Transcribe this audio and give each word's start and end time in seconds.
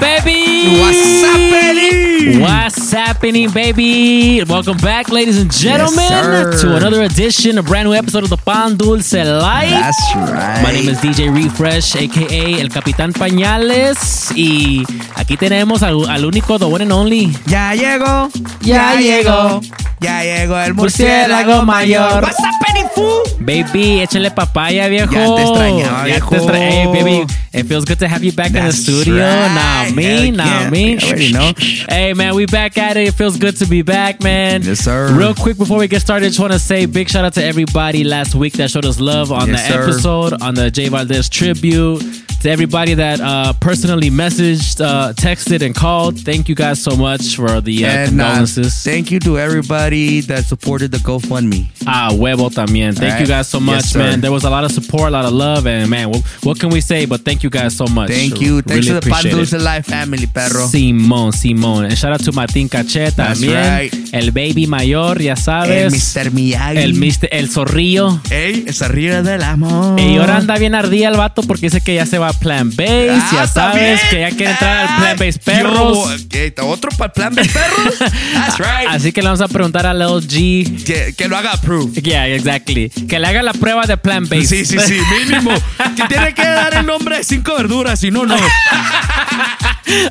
Baby! 0.00 0.80
What's 0.80 1.22
happening? 1.22 2.40
What's 2.40 2.90
happening, 2.92 3.50
baby? 3.50 4.42
Welcome 4.48 4.78
back, 4.78 5.10
ladies 5.10 5.38
and 5.40 5.52
gentlemen, 5.52 6.08
sir. 6.08 6.56
to 6.60 6.76
another 6.76 7.02
edition, 7.02 7.58
a 7.58 7.62
brand 7.62 7.88
new 7.88 7.94
episode 7.94 8.24
of 8.24 8.30
the 8.30 8.36
Pan 8.38 8.76
Dulce 8.76 9.12
Live. 9.12 9.70
That's 9.70 10.14
right. 10.16 10.62
My 10.62 10.72
name 10.72 10.88
is 10.88 10.98
DJ 10.98 11.28
Refresh, 11.34 11.94
aka 11.96 12.60
El 12.60 12.68
Capitán 12.70 13.12
Pañales. 13.12 14.32
Y 14.34 14.82
aquí 15.14 15.36
tenemos 15.36 15.82
al, 15.82 16.08
al 16.08 16.24
único, 16.24 16.58
the 16.58 16.64
one 16.66 16.82
and 16.82 16.92
only. 16.92 17.30
Ya 17.46 17.74
llegó, 17.74 18.30
Ya 18.62 18.94
llegó. 18.98 19.60
ya 20.00 20.22
llegó 20.24 20.58
el 20.58 20.74
Murciélago 20.74 21.62
murciélago 21.62 21.66
mayor. 21.66 22.22
What's 22.22 22.38
happening, 22.42 22.88
fool? 22.94 23.22
Baby, 23.40 24.00
échale 24.00 24.30
papaya, 24.30 24.88
viejo. 24.88 25.12
Ya 25.12 25.34
te 25.34 25.42
extrañaba, 25.42 25.98
Ya 25.98 26.02
te 26.04 26.10
viejo. 26.10 26.34
extra- 26.36 26.58
Hey, 26.58 26.86
baby, 26.86 27.26
it 27.52 27.64
feels 27.64 27.84
good 27.84 27.98
to 28.00 28.08
have 28.08 28.24
you 28.24 28.32
back 28.32 28.48
in 28.54 28.64
the 28.64 28.72
studio. 28.72 29.16
right. 29.16 29.88
Now 29.90 29.94
me, 29.94 30.02
Heck 30.04 30.34
now 30.34 30.60
yeah. 30.62 30.70
me. 30.70 30.92
You 30.92 30.98
already 31.08 31.32
know. 31.32 31.52
Hey, 31.88 32.12
man, 32.14 32.34
we 32.34 32.46
back 32.46 32.78
at 32.78 32.96
it. 32.96 33.08
It 33.08 33.14
feels 33.14 33.36
good 33.36 33.56
to 33.58 33.66
be 33.66 33.82
back, 33.82 34.22
man. 34.22 34.62
Yes, 34.62 34.80
sir. 34.80 35.14
Real 35.16 35.34
quick 35.34 35.58
before 35.58 35.78
we 35.78 35.88
get 35.88 36.00
started, 36.00 36.26
just 36.28 36.40
want 36.40 36.52
to 36.52 36.58
say 36.58 36.86
big 36.86 37.08
shout 37.08 37.24
out 37.24 37.34
to 37.34 37.44
everybody 37.44 38.04
last 38.04 38.34
week 38.34 38.54
that 38.54 38.70
showed 38.70 38.84
us 38.86 39.00
love 39.00 39.30
on 39.32 39.48
Yes, 39.48 39.66
the 39.68 39.72
sir. 39.74 39.82
episode, 39.82 40.42
on 40.42 40.54
the 40.54 40.70
J 40.70 40.88
Valdez 40.88 41.28
tribute. 41.28 42.02
To 42.42 42.50
everybody 42.50 42.94
that 42.94 43.20
uh, 43.20 43.52
personally 43.60 44.10
messaged, 44.10 44.80
uh, 44.80 45.12
texted, 45.12 45.62
and 45.64 45.72
called, 45.76 46.18
thank 46.18 46.48
you 46.48 46.56
guys 46.56 46.82
so 46.82 46.96
much 46.96 47.36
for 47.36 47.60
the 47.60 47.84
uh, 47.84 47.88
And 47.88 48.20
uh, 48.20 48.24
condolences. 48.24 48.82
thank 48.82 49.12
you 49.12 49.20
to 49.20 49.38
everybody 49.38 50.22
that 50.22 50.44
supported 50.46 50.90
the 50.90 50.98
GoFundMe. 50.98 51.66
Ah, 51.86 52.10
huevo 52.10 52.50
también. 52.50 52.96
Thank 52.96 53.14
All 53.14 53.20
you 53.20 53.26
guys 53.28 53.46
so 53.46 53.60
much, 53.60 53.84
Yes, 53.84 53.94
man. 53.94 54.20
There 54.20 54.32
was 54.32 54.42
a 54.42 54.50
lot 54.50 54.64
of 54.64 54.72
support, 54.72 55.06
a 55.06 55.10
lot 55.10 55.24
of 55.24 55.32
love, 55.32 55.68
and 55.68 55.88
man, 55.88 56.08
what, 56.10 56.22
what 56.42 56.58
can 56.58 56.70
we 56.70 56.80
say? 56.80 57.06
But 57.06 57.20
thank 57.24 57.44
you 57.44 57.50
guys 57.50 57.76
so 57.76 57.84
much. 57.86 58.10
Thank 58.10 58.40
you. 58.40 58.60
Thanks 58.60 58.88
Really 58.88 59.00
to 59.00 59.06
the 59.06 59.08
Pan 59.12 59.24
Dulce. 59.30 59.52
Life 59.52 59.86
family, 59.86 60.26
perro. 60.26 60.66
Simón, 60.66 61.30
Simón. 61.32 61.84
And 61.84 61.96
shout 61.96 62.10
out 62.12 62.24
to 62.24 62.32
Martín 62.32 62.68
Cachet 62.68 63.14
That's 63.14 63.40
también. 63.40 63.54
right. 63.54 63.94
El 64.12 64.32
baby 64.32 64.66
mayor, 64.66 65.22
ya 65.22 65.36
sabes. 65.36 65.70
El. 66.16 66.24
Mr. 66.26 66.32
Miyagi. 66.32 66.78
El, 66.78 66.94
Mr. 66.94 67.28
el 67.30 67.48
zorrillo. 67.48 68.20
Ey, 68.32 68.64
es 68.66 68.82
arriba 68.82 69.22
del 69.22 69.42
amor. 69.44 70.00
Y 70.00 70.16
ahora 70.16 70.38
anda 70.38 70.58
bien 70.58 70.74
ardía 70.74 71.08
el 71.08 71.16
vato 71.16 71.42
porque 71.44 71.66
dice 71.66 71.80
que 71.80 71.94
ya 71.94 72.04
se 72.04 72.18
va 72.18 72.31
a 72.32 72.38
Plan 72.38 72.70
Base. 72.70 73.10
Ah, 73.10 73.30
ya 73.32 73.46
sabes 73.46 74.00
que 74.10 74.20
ya 74.20 74.30
quiere 74.30 74.52
entrar 74.52 74.86
al 74.86 74.96
Plan 74.96 75.16
Base 75.18 75.38
Perros. 75.38 76.20
yo, 76.20 76.28
¿qué? 76.28 76.54
¿Otro 76.60 76.90
para 76.96 77.12
Plan 77.12 77.34
Base 77.34 77.50
Perros? 77.50 77.98
That's 78.34 78.58
right. 78.58 78.88
Así 78.88 79.12
que 79.12 79.20
le 79.22 79.28
vamos 79.28 79.40
a 79.40 79.48
preguntar 79.48 79.86
al 79.86 79.98
LG. 79.98 80.84
Que, 80.84 81.14
que 81.16 81.28
lo 81.28 81.36
haga 81.36 81.52
approve. 81.52 82.00
Yeah, 82.00 82.28
exactly. 82.28 82.90
Que 82.90 83.18
le 83.18 83.26
haga 83.26 83.42
la 83.42 83.52
prueba 83.52 83.86
de 83.86 83.96
Plan 83.96 84.28
Base. 84.28 84.46
Sí, 84.46 84.64
sí, 84.64 84.78
sí, 84.78 84.98
mínimo. 85.18 85.50
que 85.96 86.04
tiene 86.08 86.34
que 86.34 86.42
dar 86.42 86.74
el 86.74 86.86
nombre 86.86 87.18
de 87.18 87.24
cinco 87.24 87.54
verduras, 87.56 87.98
si 88.00 88.10
no, 88.10 88.24
no. 88.26 88.36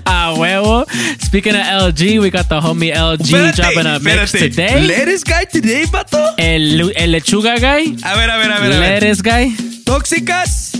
Ah, 0.05 0.33
huevo. 0.35 0.85
Speaking 1.23 1.55
of 1.55 1.65
LG, 1.95 2.19
we 2.19 2.29
got 2.29 2.47
the 2.49 2.59
homie 2.59 2.93
LG 2.93 3.55
dropping 3.55 3.87
a 3.87 3.99
mix 3.99 4.31
today. 4.31 4.81
Lettuce 4.85 5.23
guy 5.23 5.45
today, 5.45 5.85
vato. 5.85 6.19
El, 6.37 6.91
el 6.95 7.11
lechuga 7.11 7.55
guy. 7.57 7.95
A 8.03 8.15
ver, 8.15 8.29
a 8.29 8.37
ver, 8.37 8.51
a 8.51 8.59
ver, 8.59 8.73
a 8.73 8.79
ver. 8.79 9.01
Lettuce 9.01 9.21
guy. 9.23 9.55
Tóxicas, 9.85 10.71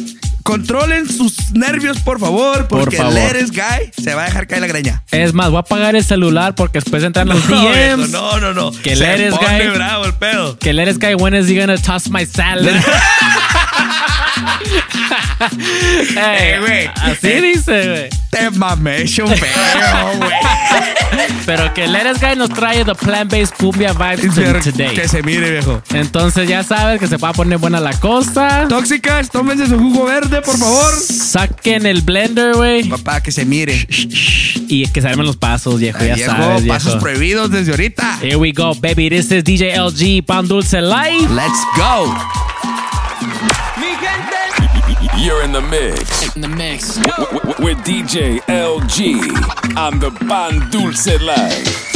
controlen 0.43 1.07
sus 1.07 1.51
nervios, 1.51 1.99
por 1.99 2.19
favor, 2.19 2.67
Por 2.67 2.81
porque 2.81 2.97
favor. 2.97 3.13
Lettuce 3.13 3.51
guy 3.53 3.91
se 4.03 4.13
va 4.15 4.23
a 4.23 4.25
dejar 4.25 4.47
caer 4.47 4.61
la 4.61 4.67
greña. 4.67 5.03
Es 5.11 5.33
más, 5.33 5.49
voy 5.49 5.57
a 5.57 5.61
apagar 5.61 5.95
el 5.95 6.03
celular 6.03 6.55
porque 6.55 6.79
después 6.79 7.03
entran 7.03 7.27
los 7.27 7.47
No, 7.49 7.61
DMs. 7.61 8.09
no, 8.09 8.39
no, 8.39 8.53
no. 8.53 8.71
Que 8.71 8.95
Lettuce 8.95 9.37
pone 9.37 9.59
guy. 9.67 9.75
bravo 9.75 10.05
el 10.05 10.13
pedo. 10.13 10.57
Que 10.59 10.73
Lettuce 10.73 10.99
guy, 10.99 11.15
when 11.15 11.33
is 11.33 11.47
he 11.49 11.55
gonna 11.59 11.77
toss 11.77 12.09
my 12.09 12.25
salad? 12.25 12.73
Güey. 15.49 16.87
Así 16.95 17.29
dice, 17.41 17.87
güey. 17.89 18.09
Te 18.29 18.49
mamé, 18.51 19.05
feo, 19.07 19.25
güey. 19.27 20.31
Pero 21.45 21.73
que 21.73 21.87
Lettuce 21.87 22.25
guy 22.25 22.35
nos 22.37 22.49
trae 22.49 22.85
the 22.85 22.95
plant-based 22.95 23.53
cumbia 23.57 23.91
vibes 23.93 24.33
to- 24.33 24.71
today. 24.71 24.93
Que 24.95 25.07
se 25.07 25.21
mire, 25.21 25.51
viejo. 25.51 25.81
Entonces 25.93 26.47
ya 26.47 26.63
sabes 26.63 26.99
que 26.99 27.07
se 27.07 27.17
va 27.17 27.29
a 27.29 27.33
poner 27.33 27.57
buena 27.57 27.79
la 27.79 27.91
cosa. 27.93 28.65
Tóxicas, 28.69 29.29
tómense 29.29 29.67
su 29.67 29.77
jugo 29.77 30.05
verde, 30.05 30.41
por 30.41 30.57
favor. 30.57 30.93
Saquen 30.93 31.85
el 31.85 32.01
blender, 32.01 32.55
güey. 32.55 32.83
Papá, 32.87 33.21
que 33.21 33.31
se 33.31 33.43
mire. 33.45 33.85
Y 34.67 34.87
que 34.87 35.01
se 35.01 35.07
armen 35.09 35.25
los 35.25 35.35
pasos, 35.37 35.79
viejo. 35.79 35.99
Ya 36.03 36.15
viejo, 36.15 36.31
sabes, 36.31 36.63
viejo. 36.63 36.73
pasos 36.77 36.95
prohibidos 37.01 37.51
desde 37.51 37.71
ahorita. 37.71 38.19
Here 38.21 38.37
we 38.37 38.53
go, 38.53 38.73
baby. 38.75 39.09
This 39.09 39.29
is 39.31 39.43
DJ 39.43 39.75
LG 39.77 40.23
Pan 40.25 40.47
Dulce 40.47 40.81
Live. 40.81 41.29
Let's 41.33 41.59
go. 41.75 42.15
You're 45.21 45.43
in 45.43 45.51
the 45.51 45.61
mix. 45.61 46.35
In 46.35 46.41
the 46.41 46.47
mix. 46.47 46.97
With 47.59 47.77
DJ 47.85 48.39
LG 48.47 49.77
on 49.77 49.99
the 49.99 50.09
Pan 50.09 50.67
Dulce 50.71 51.21
Live. 51.21 51.90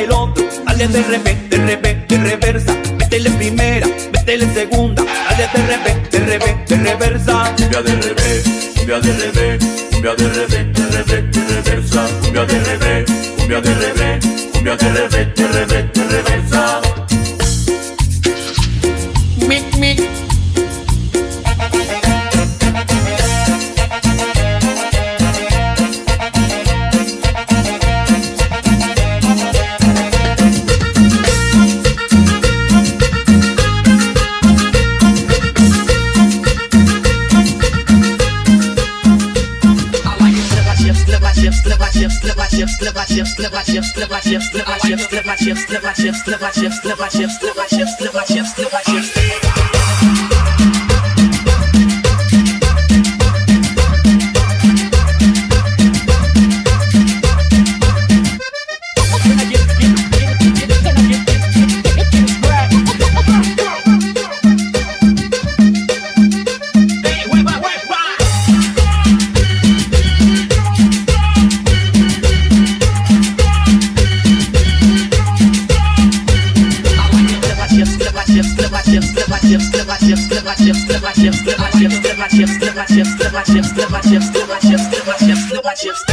y 0.00 0.04
el 0.04 0.10
otro. 0.12 0.44
Dale 0.66 0.88
de 0.88 1.02
revés, 1.02 1.50
de 1.50 1.56
revés, 1.56 2.08
de 2.08 2.18
reversa. 2.18 2.74
Métele 2.96 3.28
en 3.28 3.36
primera, 3.36 3.86
métele 4.12 4.44
en 4.44 4.54
segunda. 4.54 5.02
Dale 5.02 5.48
de 5.52 5.76
revés, 5.76 6.10
de 6.10 6.18
revés, 6.20 6.68
de 6.68 6.76
reversa. 6.76 7.54
Cumbia 7.56 7.82
de 7.82 7.92
revés, 7.92 8.44
cumbia 8.76 9.00
de 9.00 9.12
revés, 9.12 9.64
cumbia 9.90 10.14
de 10.14 10.28
revés, 10.28 10.72
de 10.72 10.86
revés, 10.96 11.30
de 11.32 11.40
reversa. 11.54 12.06
Cumbia 12.22 12.44
de 12.44 12.58
revés, 12.64 13.04
cumbia 13.36 13.60
de 13.60 13.74
revés, 13.74 14.24
cumbia 14.52 14.76
de 14.76 14.92
revés, 14.92 15.34
de 15.34 15.48
revés, 15.48 15.92
de 15.92 16.04
reversa. 16.04 16.97
wstrywać 44.28 44.40
się, 44.40 44.40
wstrywać 44.40 44.82
się, 44.82 44.96
wstrywać 44.96 45.40
się, 45.40 45.54
wstrywać 45.54 45.96
się, 45.96 46.12
wstrywać 46.12 46.54
się, 46.54 46.70
wstrywać 46.70 46.70
się, 46.70 46.70
wstrywać 46.70 47.12
się, 47.12 47.28
wstrywać 47.28 47.28
się, 47.28 47.28
wstrywać 47.28 47.70
się, 47.70 47.86
się 47.86 47.86
się, 83.54 83.62
wsklewa 83.62 84.02
się, 84.02 84.20
wsklewa 84.20 84.60
się, 84.60 84.78
wsklewa 84.78 85.18
się, 85.18 85.36
wsklewa 85.36 85.76
się, 85.76 85.92
się. 85.92 86.07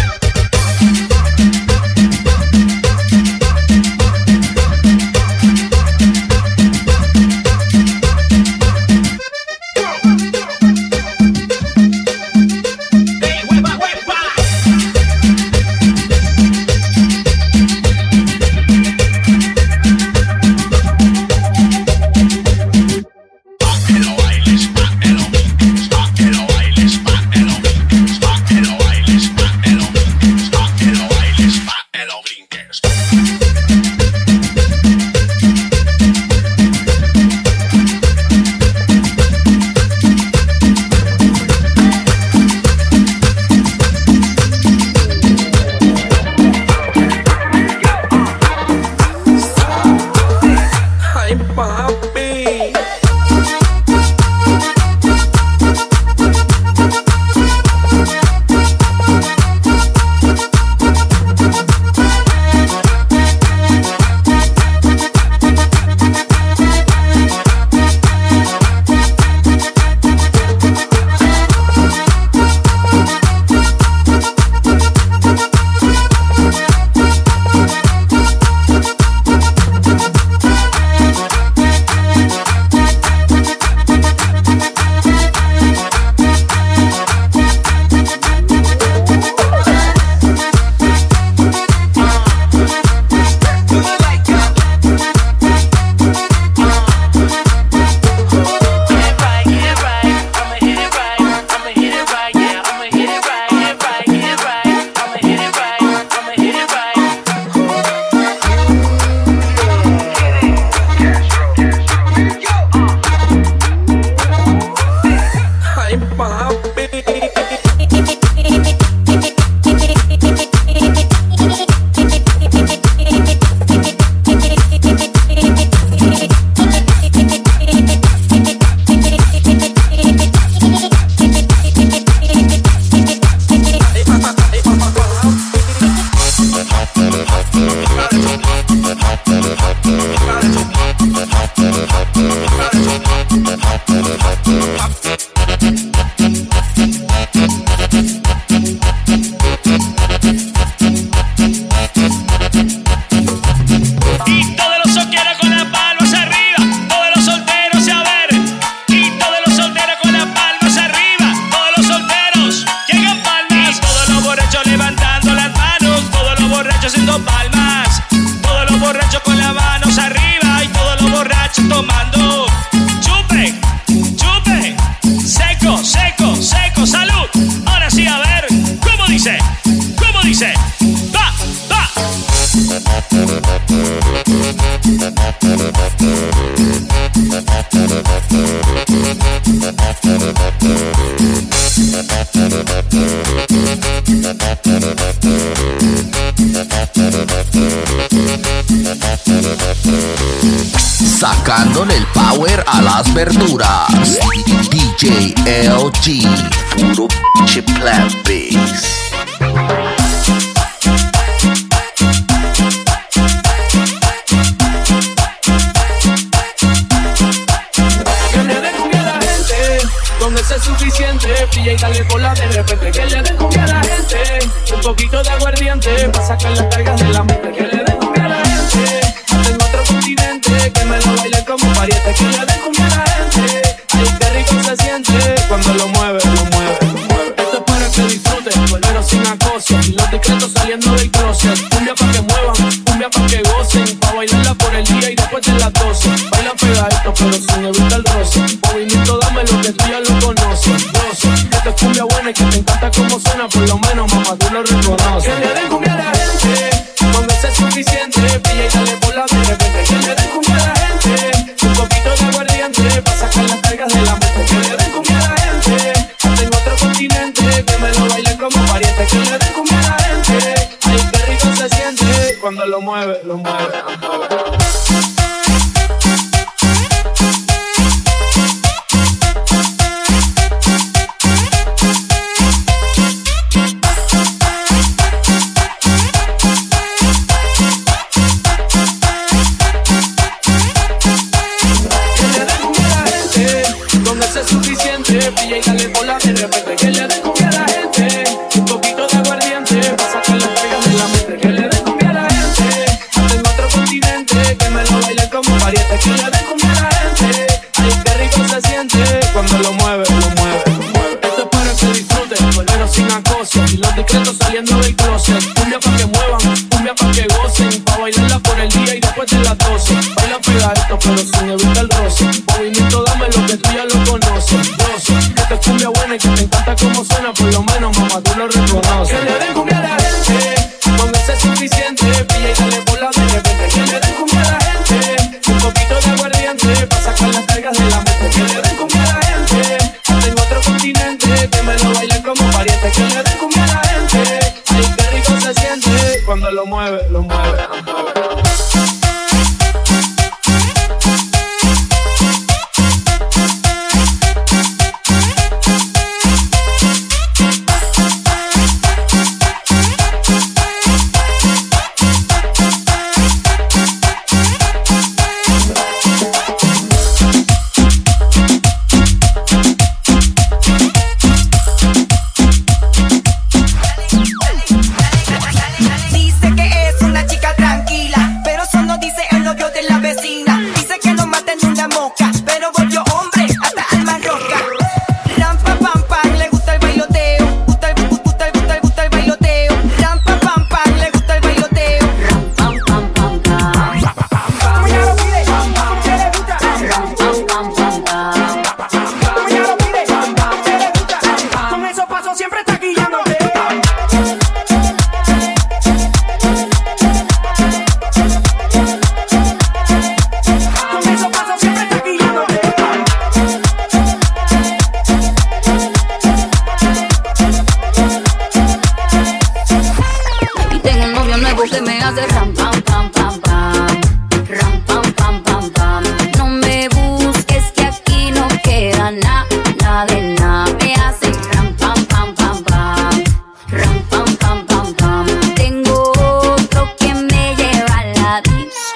De 296.35 296.41
repente. 296.41 296.75
Que 296.75 296.91
le 296.91 297.24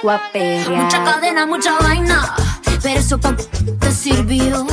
Mucha 0.10 1.04
cadena, 1.04 1.46
mucha 1.46 1.78
vaina, 1.82 2.34
pero 2.82 3.00
eso 3.00 3.20
pa' 3.20 3.36
te 3.36 3.92
sirvió. 3.92 4.66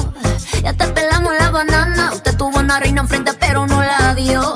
Ya 0.62 0.72
te 0.72 0.86
pelamos 0.88 1.34
la 1.38 1.50
banana, 1.50 2.10
usted 2.14 2.34
tuvo 2.38 2.58
una 2.58 2.80
reina 2.80 3.02
enfrente 3.02 3.34
pero 3.38 3.66
no 3.66 3.82
la 3.82 4.14
dio. 4.14 4.54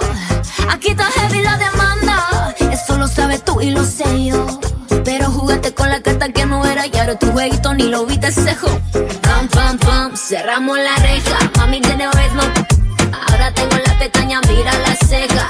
Aquí 0.71 0.93
está 0.93 1.05
heavy 1.05 1.43
la 1.43 1.59
demanda, 1.59 2.55
eso 2.73 2.97
lo 2.97 3.09
sabes 3.09 3.45
tú 3.45 3.61
y 3.61 3.73
lo 3.73 3.85
sé 3.85 4.25
yo. 4.25 4.59
Pero 5.05 5.27
jugaste 5.31 5.75
con 5.75 5.90
la 5.90 6.01
carta 6.01 6.31
que 6.31 6.47
no 6.47 6.64
era 6.64 6.87
y 6.87 6.97
ahora 6.97 7.14
tu 7.19 7.31
jueguito 7.31 7.75
ni 7.75 7.83
lo 7.83 8.07
viste 8.07 8.33
cejo. 8.33 8.69
Pam, 9.21 9.49
pam, 9.49 9.77
pam, 9.77 10.16
cerramos 10.16 10.79
la 10.79 10.97
reja. 10.97 11.38
Mami, 11.59 11.81
de 11.81 11.97
no 11.99 12.11
Ahora 13.29 13.53
tengo 13.53 13.77
la 13.87 13.99
pestaña, 13.99 14.40
mira 14.49 14.73
la 14.79 14.95
ceja. 15.07 15.47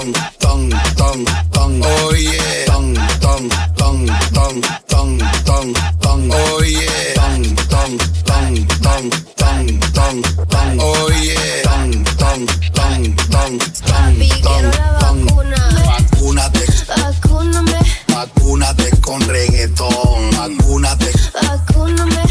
ton, 0.00 0.12
ton, 0.38 0.70
ton, 0.96 1.24
ton, 1.52 1.80
oh 1.84 2.14
yeah. 2.14 2.64
Ton, 2.66 2.94
ton, 3.20 3.48
ton, 3.76 4.06
ton, 4.32 4.60
ton, 4.88 5.18
ton, 5.44 5.74
ton, 6.00 6.30
oh 6.32 6.62
yeah. 6.64 7.14
Ton, 7.14 7.42
ton, 7.68 7.98
ton, 8.24 8.66
ton, 8.80 9.10
ton, 9.36 9.80
ton, 9.92 10.22
ton, 10.48 10.78
oh 10.80 11.10
yeah. 11.22 11.62
Ton, 11.62 12.04
ton, 12.18 12.46
ton, 12.72 13.16
ton, 13.30 13.58
ton, 13.58 13.58
ton, 13.82 14.70
ton. 15.00 15.26
Vacúnate. 15.84 16.66
Vacúname. 16.96 17.78
Vacúnate 18.08 18.90
con 19.00 19.20
reggaetón. 19.28 20.30
Vacúnate. 20.36 21.12
Vacúname. 21.42 22.22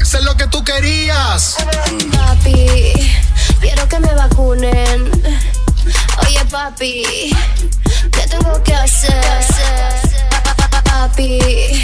Eso 0.00 0.20
lo 0.20 0.36
que 0.36 0.46
tú 0.48 0.62
querías. 0.64 1.56
Mm. 1.90 2.15
papi. 6.56 7.04
¿Qué 8.12 8.22
tengo 8.30 8.62
que 8.62 8.74
hacer? 8.74 9.12
Papi. 10.84 11.75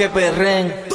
Que 0.00 0.08
perren. 0.08 0.89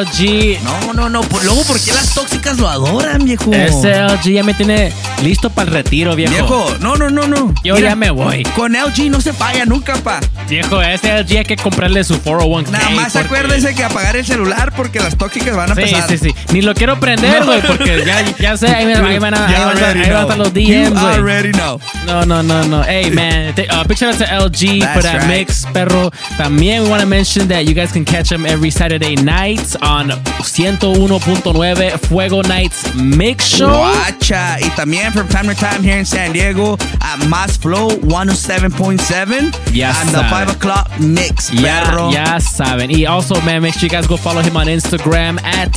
LG. 0.00 0.58
No, 0.62 0.92
no, 0.92 1.08
no. 1.08 1.20
Luego, 1.42 1.62
¿por 1.64 1.80
qué 1.80 1.92
las 1.92 2.14
tóxicas 2.14 2.58
lo 2.58 2.68
adoran, 2.68 3.24
viejo? 3.24 3.52
Ese 3.52 3.92
LG 4.02 4.32
ya 4.32 4.42
me 4.42 4.54
tiene 4.54 4.92
listo 5.22 5.50
para 5.50 5.68
el 5.68 5.74
retiro, 5.74 6.14
viejo. 6.14 6.32
Viejo, 6.32 6.76
no, 6.80 6.96
no, 6.96 7.10
no, 7.10 7.26
no. 7.26 7.54
Yo 7.64 7.74
Mira, 7.74 7.90
ya 7.90 7.96
me 7.96 8.10
voy. 8.10 8.42
Con 8.56 8.72
LG 8.74 9.10
no 9.10 9.20
se 9.20 9.32
falla 9.32 9.64
nunca, 9.64 9.94
pa. 9.96 10.20
Viejo, 10.48 10.80
ese 10.82 11.12
LG 11.22 11.38
hay 11.38 11.44
que 11.44 11.56
comprarle 11.56 12.04
su 12.04 12.20
401k. 12.22 12.70
Nada 12.70 12.90
más 12.90 13.12
porque- 13.12 13.26
acuérdese 13.26 13.74
que 13.74 13.84
apagar 13.84 14.16
el 14.16 14.24
celular 14.26 14.72
porque 14.76 15.00
las 15.00 15.16
tóxicas 15.16 15.56
van 15.56 15.72
a 15.72 15.74
Sí, 15.74 15.82
sí, 16.08 16.18
sí. 16.18 16.34
Ni 16.52 16.62
lo 16.62 16.72
quiero 16.74 16.98
prender, 16.98 17.44
No. 17.44 17.52
porque 17.66 18.02
ya, 18.06 18.24
ya 18.38 18.56
sé, 18.56 18.68
ahí, 18.68 18.86
me- 18.86 18.94
ahí 18.94 19.18
van 19.18 19.34
a, 19.34 19.46
ahí 19.46 19.52
van 19.52 19.62
a- 19.62 19.70
already 19.70 20.00
ahí 20.00 20.10
van 20.10 20.16
a 20.16 20.20
know. 20.20 20.22
estar 20.22 20.38
los 20.38 20.52
DMs, 20.54 20.90
güey. 21.00 21.14
already 21.14 21.52
know. 21.52 21.80
No, 22.06 22.24
no, 22.24 22.42
no, 22.42 22.64
no. 22.64 22.82
Hey, 22.84 23.10
man. 23.10 23.54
Th- 23.54 23.68
uh, 23.70 23.84
shout 23.94 24.14
out 24.14 24.18
to 24.18 24.24
LG 24.24 24.80
for 24.80 25.02
That's 25.02 25.04
that 25.04 25.18
right. 25.22 25.28
mix, 25.28 25.66
perro. 25.74 26.10
También 26.38 26.82
we 26.84 26.88
want 26.88 27.02
to 27.02 27.06
mention 27.06 27.48
that 27.48 27.66
you 27.66 27.74
guys 27.74 27.92
can 27.92 28.04
catch 28.04 28.28
them 28.30 28.46
every 28.46 28.70
Saturday 28.70 29.14
night 29.16 29.76
on 29.82 30.10
101.9 30.40 31.98
Fuego 32.08 32.42
Nights 32.42 32.94
Mix 32.94 33.44
Show. 33.46 33.68
Guacha. 33.68 34.58
Y 34.60 34.70
también 34.76 35.12
from 35.12 35.28
time 35.28 35.48
to 35.48 35.54
time 35.54 35.82
here 35.82 35.98
in 35.98 36.04
San 36.06 36.32
Diego 36.32 36.76
at 37.02 37.18
Mass 37.28 37.56
Flow 37.58 37.88
107.7 38.00 39.52
Ya 39.74 39.92
and 40.00 40.10
the 40.10 40.24
5 40.30 40.50
o'clock 40.50 40.88
mix, 41.00 41.50
Ya, 41.52 41.82
perro. 41.84 42.10
ya 42.10 42.38
saben. 42.40 42.90
Y 42.90 43.04
also, 43.06 43.40
man, 43.42 43.62
make 43.62 43.74
sure 43.74 43.82
you 43.84 43.88
guys 43.90 44.06
go 44.06 44.16
follow 44.16 44.40
him 44.42 44.56
on 44.56 44.66
Instagram 44.66 45.38
at 45.44 45.72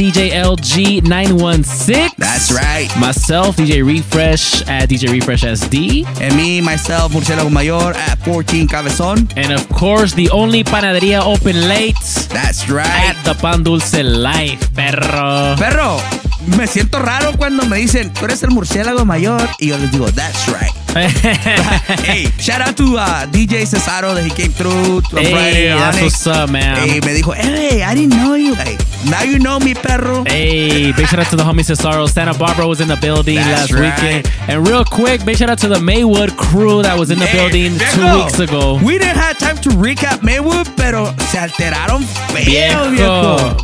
DJLG916. 0.61 2.15
That's 2.17 2.51
right. 2.51 2.89
Myself, 2.99 3.55
DJ 3.57 3.85
Refresh 3.85 4.61
at 4.67 4.89
DJ 4.89 5.11
Refresh 5.11 5.43
SD. 5.43 6.05
And 6.21 6.35
me, 6.35 6.61
myself, 6.61 7.11
Murciélago 7.11 7.51
Mayor 7.51 7.93
at 7.95 8.15
14 8.19 8.67
Cabezón. 8.67 9.31
And 9.35 9.51
of 9.51 9.67
course, 9.69 10.13
the 10.13 10.29
only 10.29 10.63
panaderia 10.63 11.21
open 11.21 11.67
late 11.67 11.95
That's 12.29 12.69
right. 12.69 12.87
at 12.87 13.15
the 13.23 13.33
Pan 13.41 13.63
Dulce 13.63 14.03
Life, 14.03 14.73
perro. 14.75 15.55
Perro, 15.57 15.99
me 16.57 16.67
siento 16.67 16.99
raro 16.99 17.33
cuando 17.37 17.65
me 17.65 17.77
dicen, 17.77 18.11
tú 18.13 18.25
eres 18.25 18.43
el 18.43 18.51
murciélago 18.51 19.05
mayor. 19.05 19.41
Y 19.59 19.67
yo 19.67 19.77
les 19.77 19.91
digo, 19.91 20.11
that's 20.11 20.47
right. 20.47 20.71
hey, 20.93 22.27
shout 22.37 22.59
out 22.59 22.75
to 22.75 22.97
uh, 22.97 23.25
DJ 23.27 23.65
Cesaro 23.65 24.13
that 24.13 24.25
he 24.25 24.29
came 24.29 24.51
through 24.51 24.97
on 24.97 25.23
Hey, 25.23 25.31
Friday. 25.31 25.67
that's 25.69 25.97
Onyx. 25.97 26.03
what's 26.03 26.27
up, 26.27 26.49
man. 26.49 26.75
Hey, 26.85 26.99
me 26.99 27.21
dijo, 27.21 27.33
hey, 27.33 27.81
I 27.81 27.95
didn't 27.95 28.09
know 28.17 28.33
you. 28.35 28.55
Hey, 28.55 28.77
now 29.09 29.21
you 29.23 29.39
know 29.39 29.57
me, 29.59 29.73
perro. 29.73 30.25
Hey, 30.25 30.91
big 30.91 31.07
shout 31.07 31.19
out 31.19 31.27
to 31.27 31.37
the 31.37 31.43
homie 31.43 31.63
Cesaro. 31.63 32.09
Santa 32.09 32.33
Barbara 32.37 32.67
was 32.67 32.81
in 32.81 32.89
the 32.89 32.97
building 32.97 33.35
That's 33.35 33.71
last 33.71 33.73
right. 33.73 33.95
weekend. 34.03 34.29
And 34.49 34.67
real 34.67 34.83
quick, 34.83 35.23
big 35.23 35.37
shout 35.37 35.49
out 35.49 35.59
to 35.59 35.69
the 35.69 35.79
Maywood 35.79 36.35
crew 36.35 36.81
that 36.83 36.99
was 36.99 37.09
in 37.09 37.19
the 37.19 37.25
Hey, 37.25 37.37
building 37.37 37.79
two 37.93 38.13
weeks 38.17 38.39
ago. 38.39 38.77
We 38.83 38.97
didn't 38.99 39.15
have 39.15 39.37
time 39.37 39.57
to 39.59 39.69
recap 39.69 40.23
Maywood, 40.23 40.67
pero 40.75 41.05
se 41.31 41.37
alteraron 41.39 42.03
feo, 42.33 42.89
viejo. 42.91 43.55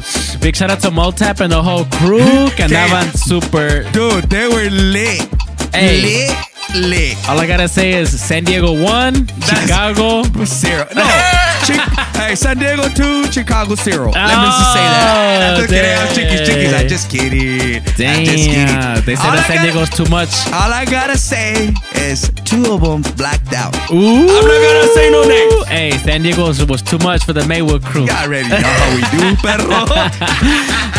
Big 0.41 0.55
shout 0.55 0.69
out 0.69 0.79
to 0.81 0.89
Multap 0.89 1.41
and 1.41 1.51
the 1.51 1.61
whole 1.61 1.85
crew 1.85 2.49
que 2.55 2.63
andaban 2.65 3.11
super. 3.17 3.83
Dude, 3.91 4.29
they 4.29 4.47
were 4.47 4.69
lit. 4.69 5.27
Hey. 5.73 6.01
Lit, 6.01 6.89
lit. 6.89 7.29
All 7.29 7.39
I 7.39 7.47
gotta 7.47 7.67
say 7.67 7.93
is 7.93 8.09
San 8.19 8.43
Diego 8.43 8.71
one, 8.81 9.27
Chicago 9.41 10.23
Zero. 10.45 10.87
No. 10.95 11.36
Chi- 11.65 11.79
hey, 12.17 12.35
San 12.35 12.57
Diego 12.57 12.87
2, 12.89 13.31
Chicago 13.31 13.75
0. 13.75 14.11
Let 14.11 14.37
me 14.39 14.47
just 14.47 14.73
say 14.73 14.85
that. 14.85 15.53
Oh, 15.53 15.57
Just 15.57 15.69
kidding. 15.69 15.97
I'm 15.97 16.07
chiquis, 16.15 16.41
chiquis. 16.47 16.73
I'm 16.73 16.87
just 16.87 17.09
kidding. 17.09 17.75
I'm 17.75 17.83
just 17.83 17.97
Damn, 17.97 18.25
kidding. 18.25 19.05
they 19.05 19.15
said 19.15 19.25
All 19.25 19.31
that 19.35 19.43
I 19.43 19.47
San 19.47 19.55
gotta- 19.57 19.71
Diego's 19.71 19.89
too 19.89 20.05
much. 20.09 20.29
All 20.53 20.71
I 20.73 20.85
gotta 20.85 21.17
say 21.17 21.73
is 21.95 22.31
two 22.45 22.71
of 22.73 22.81
them 22.81 23.01
blacked 23.17 23.53
out. 23.53 23.75
Ooh. 23.91 23.97
I'm 23.97 24.45
not 24.47 24.61
gonna 24.61 24.87
say 24.93 25.09
no 25.09 25.23
names. 25.27 25.65
Hey, 25.67 25.91
San 26.03 26.21
Diego's 26.23 26.63
was, 26.65 26.81
too 26.81 26.97
much 26.99 27.25
for 27.25 27.33
the 27.33 27.45
Maywood 27.45 27.83
crew. 27.83 28.05
You 28.05 28.11
already 28.11 28.47
know 28.49 28.57
how 28.57 28.95
we 28.95 29.01
do, 29.17 29.35
perro. 29.43 29.85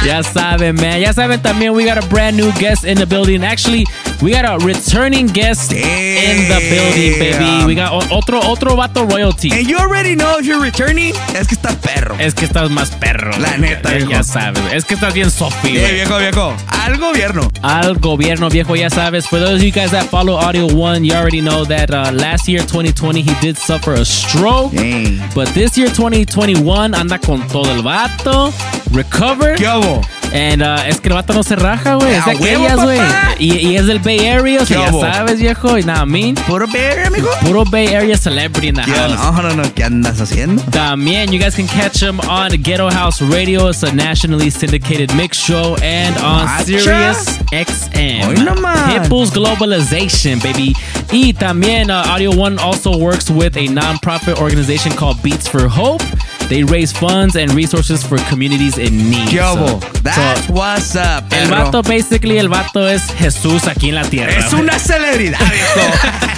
Ya 0.04 0.22
saben, 0.22 0.76
man. 0.80 1.00
Ya 1.00 1.12
saben 1.12 1.40
también, 1.40 1.74
we 1.74 1.84
got 1.84 2.02
a 2.02 2.06
brand 2.08 2.36
new 2.36 2.52
guest 2.52 2.84
in 2.84 2.98
the 2.98 3.06
building. 3.06 3.42
Actually, 3.44 3.86
we 4.22 4.30
got 4.32 4.44
a 4.44 4.64
returning 4.64 5.26
guest 5.26 5.72
in 5.72 6.48
the 6.48 6.60
building, 6.70 7.18
baby. 7.18 7.64
We 7.66 7.74
got 7.74 7.92
o- 7.92 8.16
otro, 8.16 8.38
otro 8.40 8.76
vato 8.76 9.08
royalty. 9.10 9.50
And 9.52 9.66
you 9.68 9.76
already 9.78 10.14
know 10.14 10.38
if 10.38 10.46
you're 10.48 10.60
returning, 10.64 11.14
es 11.38 11.46
que 11.48 11.54
está 11.54 11.70
perro. 11.80 12.16
Es 12.18 12.34
que 12.34 12.44
estás 12.44 12.70
más 12.70 12.90
perro. 12.90 13.30
La 13.38 13.48
güey. 13.50 13.60
neta, 13.60 13.90
ya, 13.90 13.96
viejo. 13.96 14.10
ya 14.10 14.22
sabes. 14.22 14.62
Es 14.72 14.84
que 14.84 14.94
estás 14.94 15.12
bien 15.14 15.30
Sofi, 15.30 15.76
Eh, 15.76 15.92
viejo, 15.94 16.18
viejo. 16.18 16.56
Al 16.68 16.96
gobierno. 16.98 17.48
Al 17.62 17.98
gobierno, 17.98 18.48
viejo, 18.48 18.74
ya 18.74 18.88
sabes. 18.90 19.26
For 19.28 19.38
those 19.38 19.56
of 19.56 19.62
you 19.62 19.70
guys 19.72 19.90
that 19.90 20.06
follow 20.10 20.36
Audio 20.38 20.66
One, 20.66 21.04
you 21.06 21.14
already 21.14 21.40
know 21.40 21.64
that 21.66 21.90
uh, 21.90 22.10
last 22.12 22.48
year, 22.48 22.60
2020, 22.62 23.22
he 23.22 23.34
did 23.40 23.56
suffer 23.58 23.94
a 23.94 24.04
stroke. 24.04 24.72
Dang. 24.74 25.20
But 25.34 25.48
this 25.54 25.76
year, 25.76 25.88
2021, 25.90 26.94
anda 26.94 27.18
con 27.18 27.46
todo 27.48 27.70
el 27.72 27.82
vato. 27.82 28.52
Recovered. 28.92 29.58
¿Qué 29.58 29.68
hubo? 29.68 30.00
And 30.32 30.62
uh, 30.62 30.76
es 30.86 31.00
que 31.00 31.08
el 31.08 31.14
vato 31.14 31.32
no 31.32 31.42
se 31.42 31.56
raja, 31.56 31.94
güey. 31.94 32.14
Es 32.14 32.24
de 32.24 32.30
aquellas, 32.32 32.76
güey. 32.76 32.98
Y, 33.38 33.56
y 33.68 33.76
es 33.76 33.86
del 33.86 33.98
Bay 33.98 34.26
Area, 34.26 34.60
o 34.62 34.66
sea, 34.66 34.90
ya 34.90 34.92
sabes, 34.92 35.40
viejo. 35.40 35.78
Y 35.78 35.84
nada, 35.84 36.04
mean, 36.04 36.34
¿Puro 36.34 36.66
beer, 36.66 37.06
amigo? 37.06 37.28
puro 37.42 37.64
Bay 37.64 37.94
Area 37.94 38.16
celebrity 38.16 38.68
in 38.68 38.74
the 38.74 38.82
house. 38.82 39.14
no, 39.14 39.42
no, 39.42 39.54
no. 39.54 39.74
¿Qué 39.74 39.84
andas 39.84 40.20
haciendo? 40.20 40.62
También, 40.70 41.32
you 41.32 41.38
guys 41.38 41.54
can 41.54 41.66
catch 41.66 42.02
him 42.02 42.20
on 42.28 42.50
Ghetto 42.62 42.90
House 42.90 43.22
Radio. 43.22 43.68
It's 43.68 43.82
a 43.82 43.92
nationally 43.92 44.50
syndicated 44.50 45.14
mix 45.14 45.38
show 45.38 45.76
and 45.82 46.16
on 46.18 46.44
Macha. 46.44 46.64
Sirius 46.64 47.38
XM. 47.52 48.24
Hoy 48.26 48.36
nomás. 48.44 48.92
Pitbull's 48.92 49.30
Globalization, 49.30 50.42
baby. 50.42 50.74
Y 51.10 51.32
también, 51.32 51.90
uh, 51.90 52.04
Audio 52.10 52.32
One 52.32 52.58
also 52.58 52.96
works 52.98 53.30
with 53.30 53.56
a 53.56 53.66
nonprofit 53.68 54.36
organization 54.40 54.92
called 54.92 55.22
Beats 55.22 55.48
for 55.48 55.68
Hope. 55.68 56.02
They 56.48 56.64
raise 56.64 56.92
funds 56.92 57.36
and 57.36 57.52
resources 57.52 58.02
for 58.02 58.16
communities 58.30 58.78
in 58.78 59.10
need. 59.10 59.28
So- 59.30 59.78
That's 60.02 60.46
so, 60.46 60.52
what's 60.54 60.96
up, 60.96 61.24
el 61.32 61.48
perro. 61.48 61.70
vato, 61.70 61.82
basically, 61.82 62.38
el 62.38 62.48
vato 62.48 62.86
es 62.88 63.02
Jesús 63.18 63.66
aquí 63.68 63.90
en 63.90 63.96
la 63.96 64.04
tierra. 64.04 64.32
Es 64.32 64.50
güey. 64.50 64.62
una 64.62 64.78
celebridad, 64.78 65.38
viejo. 65.40 65.80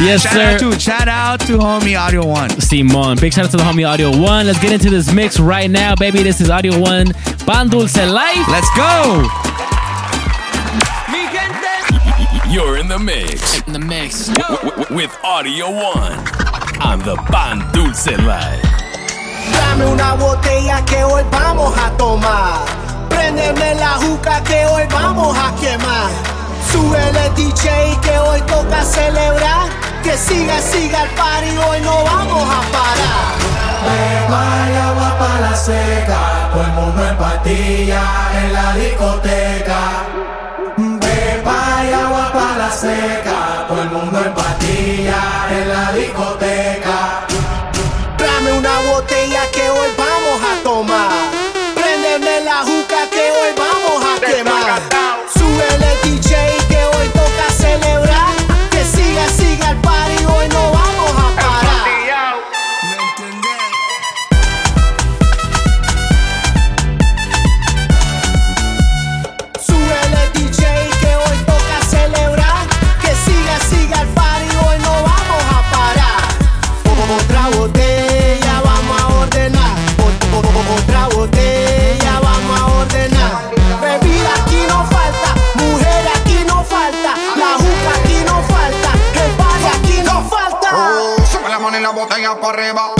Yes, 0.00 0.22
shout 0.22 0.32
sir. 0.32 0.42
Out 0.54 0.58
to, 0.60 0.80
shout 0.80 1.08
out 1.08 1.40
to 1.46 1.58
homie 1.58 1.94
Audio 1.98 2.24
One. 2.24 2.48
Simon. 2.60 3.18
Big 3.20 3.32
shout 3.34 3.44
out 3.44 3.50
to 3.50 3.56
the 3.58 3.62
homie 3.62 3.86
Audio 3.86 4.10
One. 4.10 4.46
Let's 4.46 4.58
get 4.58 4.72
into 4.72 4.88
this 4.88 5.12
mix 5.12 5.38
right 5.38 5.70
now, 5.70 5.94
baby. 5.94 6.22
This 6.22 6.40
is 6.40 6.48
Audio 6.48 6.78
One. 6.80 7.12
Pan 7.46 7.68
Dulce 7.68 7.96
Life. 7.96 8.48
Let's 8.48 8.68
go. 8.74 9.26
You're 12.48 12.78
in 12.78 12.88
the 12.88 12.98
mix. 12.98 13.60
In 13.66 13.72
the 13.74 13.78
mix. 13.78 14.30
with 14.90 15.14
Audio 15.22 15.70
One 15.70 16.49
on 16.82 16.98
the 17.00 17.16
Pan 17.30 17.58
Dulce 17.72 18.16
Live. 18.16 18.62
Dame 19.52 19.86
una 19.86 20.14
botella 20.14 20.84
que 20.84 21.02
hoy 21.04 21.22
vamos 21.30 21.72
a 21.78 21.90
tomar. 21.96 22.64
Préndeme 23.08 23.74
la 23.74 23.94
juca 24.02 24.42
que 24.42 24.66
hoy 24.66 24.84
vamos 24.90 25.36
a 25.36 25.54
quemar. 25.56 26.10
Súbele 26.70 27.30
DJ 27.36 27.98
que 28.02 28.18
hoy 28.18 28.40
toca 28.42 28.84
celebrar. 28.84 29.68
Que 30.02 30.16
siga, 30.16 30.60
siga 30.60 31.02
el 31.02 31.10
party, 31.10 31.56
hoy 31.68 31.80
no 31.82 32.04
vamos 32.04 32.44
a 32.44 32.60
parar. 32.72 33.30
Beba 33.84 34.44
y 34.70 34.76
agua 34.76 35.18
para 35.18 35.40
la 35.40 35.56
seca, 35.56 36.50
todo 36.52 36.62
el 36.62 36.72
mundo 36.72 37.06
en 37.06 37.16
patilla 37.16 38.02
en 38.42 38.52
la 38.52 38.74
discoteca. 38.74 40.19
Seca, 42.70 43.66
todo 43.68 43.82
el 43.82 43.90
mundo 43.90 44.20
en 44.24 44.34
patilla 44.34 45.48
en 45.50 45.68
la 45.68 45.92
discoteca. 45.92 47.29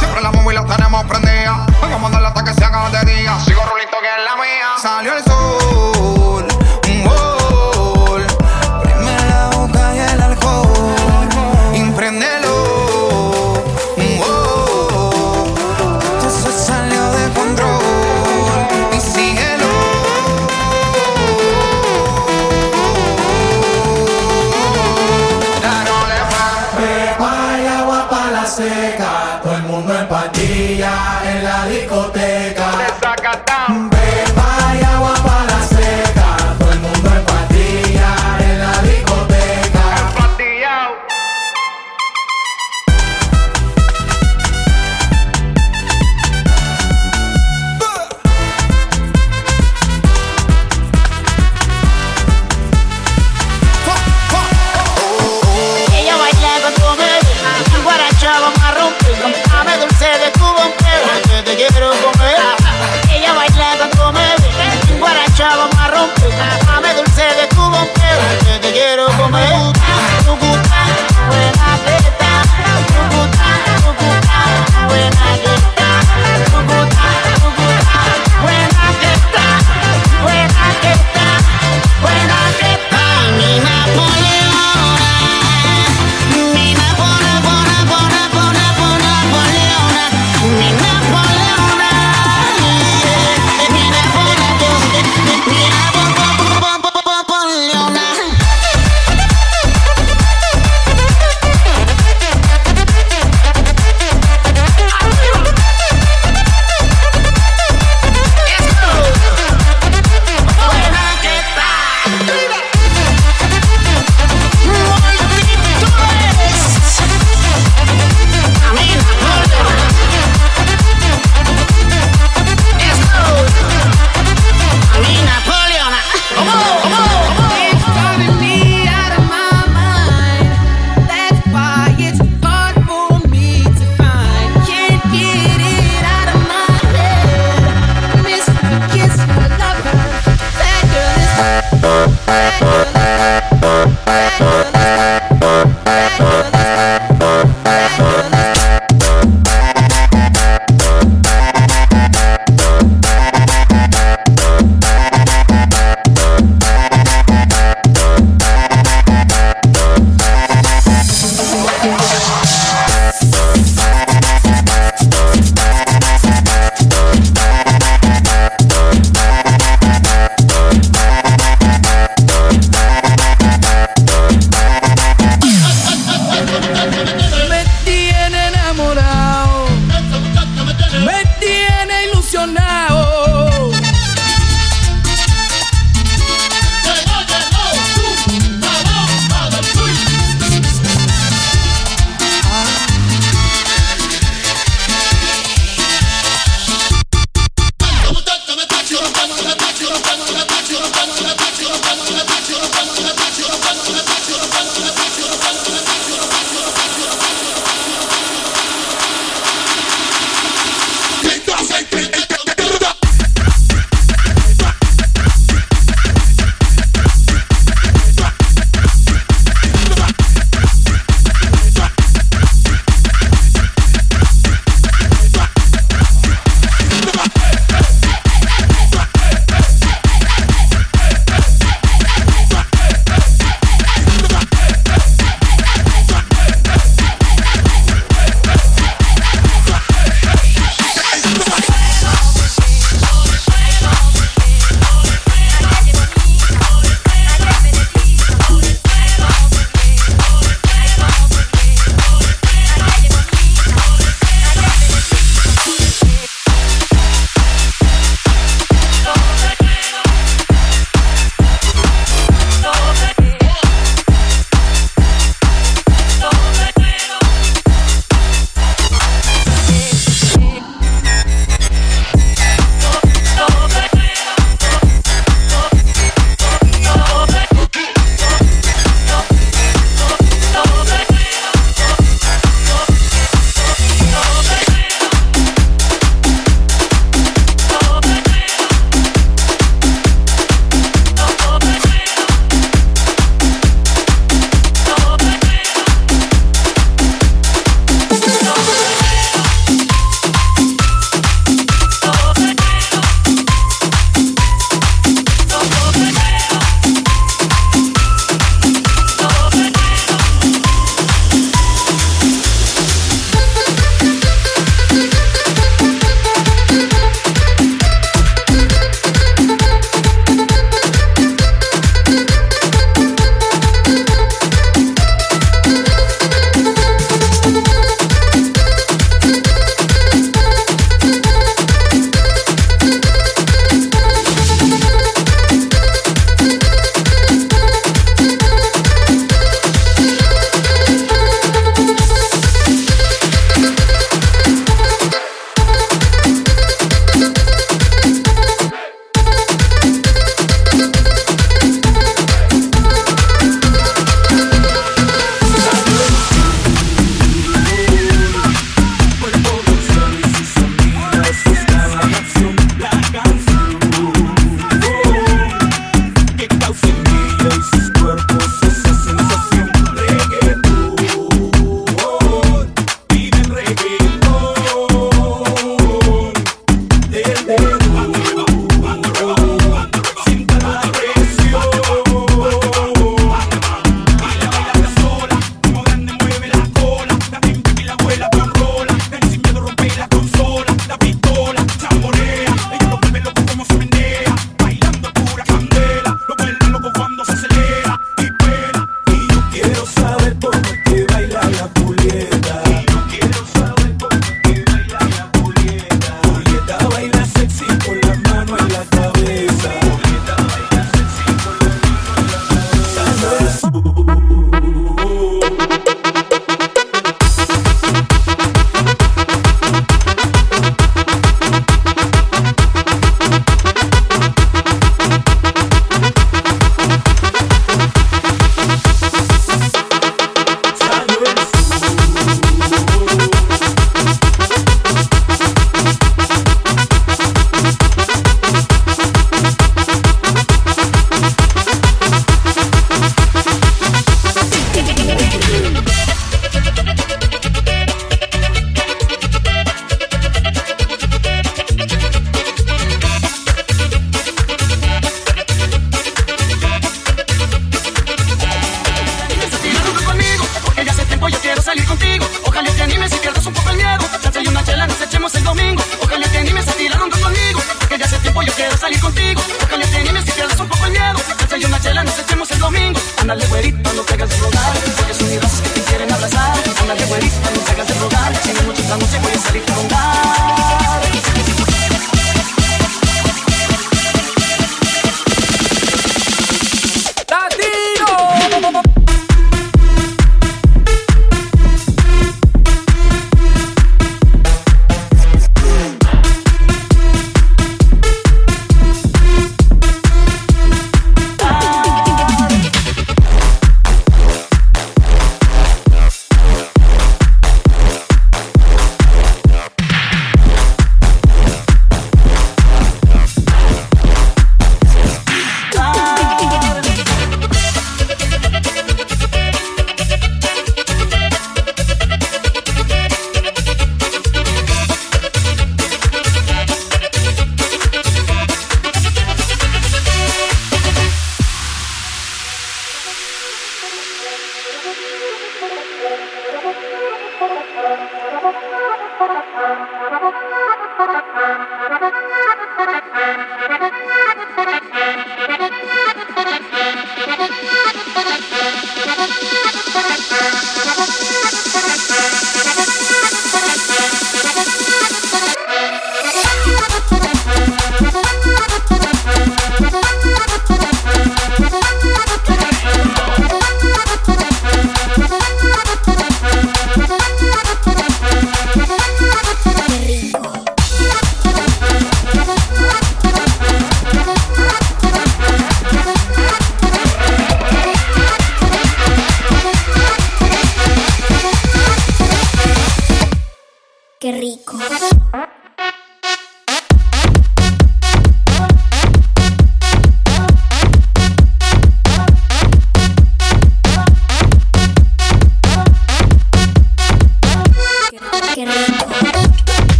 Siempre 0.00 0.20
la 0.20 0.32
móvil 0.32 0.56
la 0.56 0.66
tenemos 0.66 1.04
prendida. 1.04 1.64
Vamos 1.80 2.10
a 2.10 2.14
darle 2.14 2.28
hasta 2.28 2.42
que 2.42 2.54
se 2.54 2.64
haga 2.64 2.90
de 2.90 3.14
día. 3.14 3.38
Sigo 3.38 3.62
rulito 3.70 3.96
que 4.00 4.08
es 4.08 4.24
la 4.24 4.34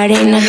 arena, 0.00 0.40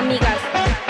amigas. 0.00 0.89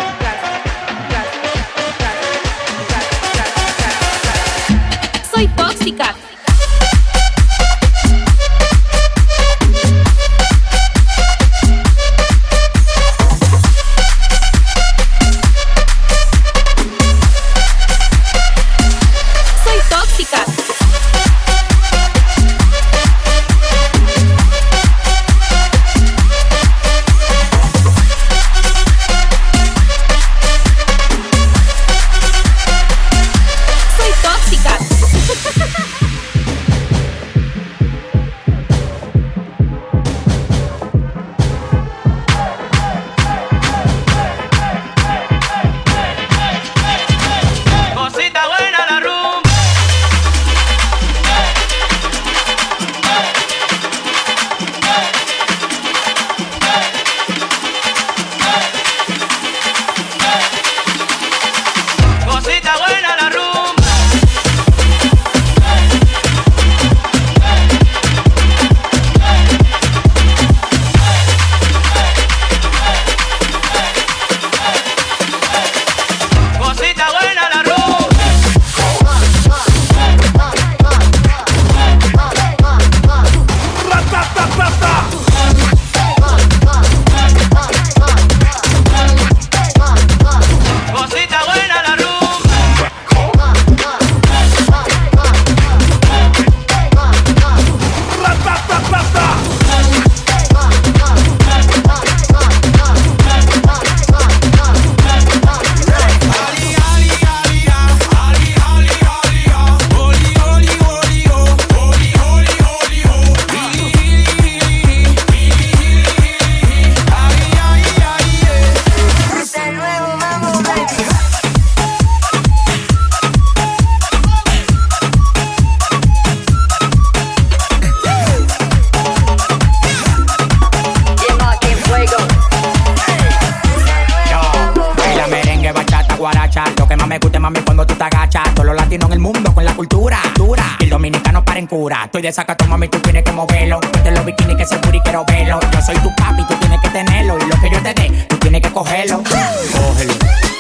Latinos 138.91 139.07
en 139.11 139.13
el 139.13 139.21
mundo 139.21 139.55
con 139.55 139.65
la 139.65 139.73
cultura. 139.77 140.21
Dura. 140.35 140.77
Y 140.81 140.85
el 140.85 140.91
dominicano 140.91 141.45
para 141.45 141.61
en 141.61 141.69
cura. 141.69 142.07
Estoy 142.07 142.23
de 142.23 142.33
sacato, 142.33 142.65
mami, 142.67 142.89
tú 142.89 142.99
tienes 142.99 143.23
que 143.23 143.31
moverlo. 143.31 143.79
Ponte 143.79 144.11
los 144.11 144.25
bikinis 144.25 144.57
que 144.57 144.65
ese 144.65 144.79
booty 144.79 144.99
quiero 144.99 145.25
verlo. 145.27 145.61
Yo 145.73 145.81
soy 145.81 145.95
tu 145.99 146.13
papi, 146.17 146.45
tú 146.49 146.55
tienes 146.57 146.81
que 146.81 146.89
tenerlo. 146.89 147.39
Y 147.39 147.49
lo 147.49 147.61
que 147.61 147.71
yo 147.71 147.81
te 147.83 147.95
dé, 147.95 148.27
tú 148.29 148.37
tienes 148.39 148.61
que 148.61 148.73
cogerlo. 148.73 149.23
Cógelo. 149.23 150.15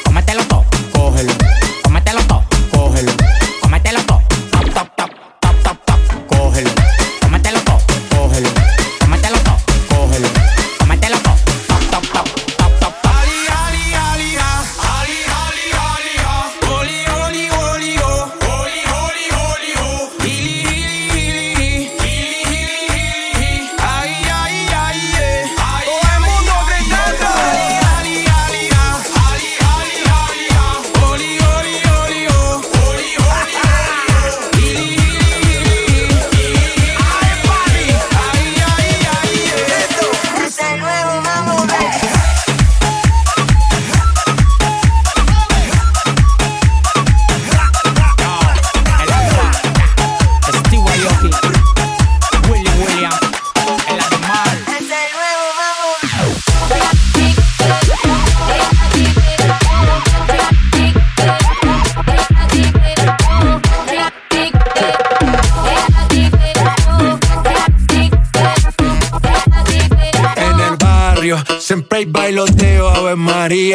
Cómetelo 0.04 0.44
todo. 0.44 0.64
Cógelo. 0.92 1.32
Cómetelo 1.82 2.22
todo. 2.22 2.44
Cógelo. 2.70 3.12
Cómetelo 3.62 4.00
todo. 4.04 4.22
Top, 4.52 4.74
top, 4.74 4.88
top. 4.96 5.10
Top, 5.40 5.62
top, 5.64 5.78
top. 5.84 6.26
Cógelo. 6.28 6.70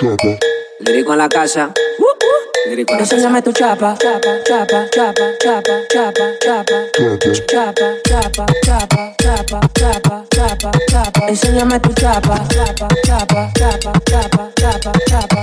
Chapa. 0.00 0.38
Lirico 0.80 1.12
en 1.12 1.18
la 1.18 1.28
casa. 1.28 1.72
Uh, 1.98 2.02
uh. 2.02 2.68
Lirico 2.70 2.92
en 2.92 2.98
la 2.98 3.04
Enséñame 3.04 3.42
casa. 3.42 3.44
tu 3.44 3.52
chapa. 3.52 3.96
Chapa, 3.98 4.42
chapa, 4.44 4.88
chapa, 4.90 5.24
chapa, 5.40 5.72
chapa, 5.88 6.24
chapa. 6.40 6.74
Chapa, 6.92 7.32
chapa, 7.46 8.46
chapa, 8.64 9.14
chapa, 9.18 9.60
chapa, 9.74 10.24
chapa, 10.30 10.72
chapa. 10.88 11.26
Enséñame 11.28 11.80
tu 11.80 11.92
chapa. 11.94 12.48
Chapa, 12.48 12.88
chapa, 13.04 13.50
chapa, 13.54 13.92
chapa, 14.06 14.50
chapa, 14.56 14.92
chapa. 15.08 15.40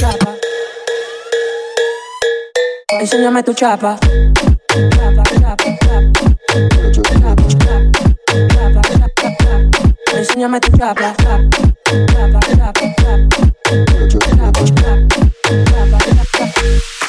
Chapa. 0.00 0.30
Enséñame 3.00 3.42
tu 3.42 3.52
chapa. 3.54 3.98
Chapa, 4.00 5.22
chapa, 5.40 5.54
chapa. 5.84 6.20
Chapa, 6.92 7.44
chapa, 7.62 8.82
chapa. 9.20 9.73
Enséñame 10.16 10.60
tu 10.60 10.76
chapa. 10.76 11.14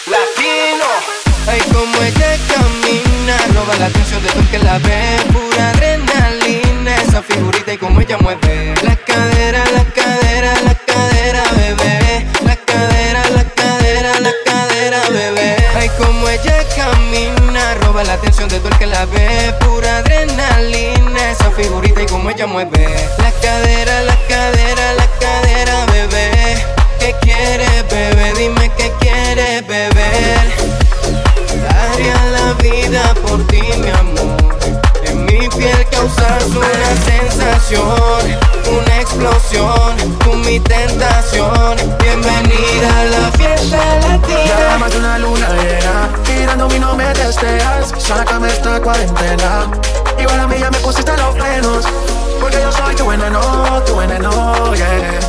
Latino. 0.07 0.89
Ay, 1.47 1.61
como 1.71 2.01
ella 2.01 2.37
camina, 2.49 3.37
roba 3.53 3.75
la 3.79 3.85
atención 3.85 4.23
de 4.23 4.29
el 4.29 4.49
que 4.49 4.59
la 4.59 4.79
ve. 4.79 5.17
Pura 5.31 5.69
adrenalina, 5.69 6.95
esa 7.07 7.21
figurita 7.21 7.73
y 7.73 7.77
como 7.77 8.01
ella 8.01 8.17
mueve. 8.17 8.73
La 8.83 8.95
cadera, 8.95 9.63
la 9.75 9.83
cadera, 9.93 10.53
la 10.63 10.73
cadera, 10.73 11.43
bebé. 11.55 12.25
La 12.43 12.55
cadera, 12.55 13.21
la 13.29 13.43
cadera, 13.43 14.19
la 14.19 14.31
cadera, 14.45 15.01
bebé. 15.09 15.57
Ay, 15.75 15.89
como 15.99 16.27
ella 16.27 16.63
camina, 16.75 17.75
roba 17.75 18.03
la 18.03 18.13
atención 18.13 18.49
de 18.49 18.57
todo 18.57 18.69
el 18.69 18.77
que 18.79 18.87
la 18.87 19.05
ve. 19.05 19.53
Pura 19.59 19.84
La 22.45 23.31
cadera, 23.41 24.01
la 24.03 24.15
cadera, 24.29 24.93
la 24.93 25.07
cadera, 25.19 25.85
bebé. 25.87 26.63
¿Qué 26.99 27.15
quieres, 27.19 27.89
bebé? 27.89 28.33
Dime 28.37 28.71
qué 28.77 28.91
quieres 28.99 29.65
beber. 29.65 30.53
Daría 31.63 32.23
la 32.25 32.53
vida 32.61 33.15
por 33.25 33.47
ti, 33.47 33.61
mi 33.79 33.89
amor. 33.89 34.59
En 35.05 35.25
mi 35.25 35.49
piel 35.49 35.87
causas 35.89 36.43
una 36.45 36.95
sensación, 37.03 38.37
una 38.71 39.01
explosión. 39.01 39.95
Tú 40.19 40.33
mi 40.33 40.59
tentación. 40.59 41.77
Bienvenida 41.99 42.99
a 42.99 43.05
la 43.05 43.31
fiesta 43.39 43.79
Ya 44.01 44.07
latina. 44.07 44.87
de 44.87 44.97
una 44.99 45.17
luna 45.17 45.49
llena 45.49 46.04
Tirando 46.55 46.73
mi 46.73 46.79
no 46.79 46.95
me 46.95 47.03
testeas 47.11 47.91
Sácame 47.97 48.47
esta 48.47 48.79
cuarentena. 48.79 49.67
Igual 50.17 50.39
a 50.39 50.47
mí 50.47 50.55
ya 50.57 50.71
me 50.71 50.77
pusiste 50.77 51.11
los 51.17 51.35
frenos. 51.35 51.85
Porque 52.39 52.61
yo 52.61 52.71
soy 52.71 52.95
tu 52.95 53.05
veneno, 53.05 53.41
tu 53.85 53.97
veneno, 53.97 54.73
yeah. 54.73 55.19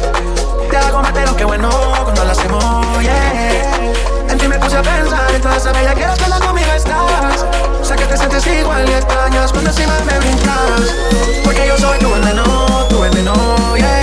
Te 0.70 0.76
hago 0.76 1.02
más 1.02 1.12
de 1.12 1.26
lo 1.26 1.34
que 1.34 1.44
bueno 1.44 1.68
cuando 2.04 2.24
lo 2.24 2.30
hacemos, 2.30 3.02
yeah. 3.02 3.92
En 4.30 4.38
ti 4.38 4.46
me 4.46 4.56
puse 4.56 4.76
a 4.76 4.82
pensar 4.82 5.34
en 5.34 5.42
toda 5.42 5.56
esa 5.56 5.72
bella 5.72 5.94
que 5.96 6.04
cuando 6.16 6.46
conmigo 6.46 6.72
estás. 6.72 7.44
Sé 7.82 7.96
que 7.96 8.04
te 8.04 8.16
sientes 8.16 8.46
igual 8.46 8.88
y 8.88 8.92
extrañas 8.92 9.50
cuando 9.50 9.70
encima 9.70 9.98
me 10.06 10.18
brincas. 10.20 10.94
Porque 11.42 11.66
yo 11.66 11.76
soy 11.76 11.98
tu 11.98 12.08
veneno, 12.08 12.86
tu 12.88 13.00
veneno, 13.00 13.76
yeah. 13.76 14.00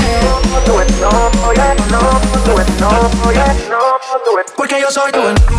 Tu 0.65 0.77
veneno, 0.77 1.53
yeah, 1.53 1.73
no, 1.89 2.19
tu 2.43 2.55
veneno, 2.55 3.31
yeah, 3.31 3.55
no, 3.69 4.19
tu 4.23 4.35
veneno 4.35 4.53
Porque 4.57 4.81
yo 4.81 4.91
soy 4.91 5.11
tu 5.13 5.19
veneno 5.19 5.52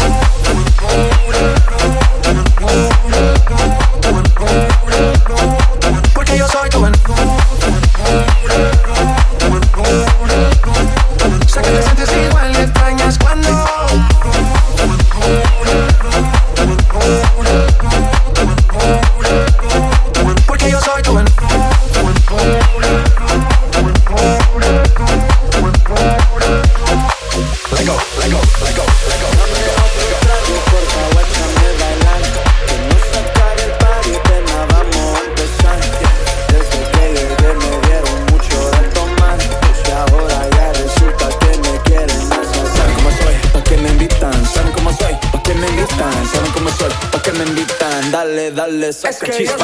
okay. 49.29 49.64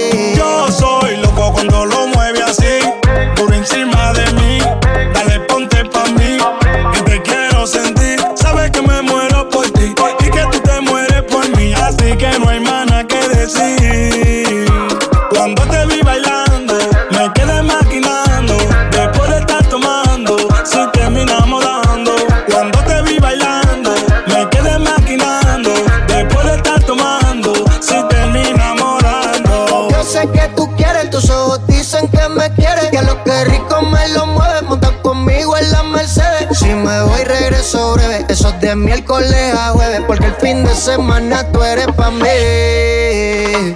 lo 34.13 34.25
mueve, 34.27 34.61
monta 34.63 34.91
conmigo 35.01 35.57
en 35.57 35.71
la 35.71 35.83
Mercedes. 35.83 36.57
Si 36.57 36.65
me 36.65 37.01
voy, 37.03 37.23
regreso 37.23 37.93
breve. 37.93 38.25
Eso 38.29 38.49
es 38.49 38.61
de 38.61 38.75
miércoles 38.75 39.53
a 39.55 39.71
jueves, 39.71 40.01
porque 40.07 40.27
el 40.27 40.35
fin 40.35 40.63
de 40.63 40.73
semana 40.75 41.49
tú 41.51 41.63
eres 41.63 41.87
pa' 41.87 42.11
mí. 42.11 43.75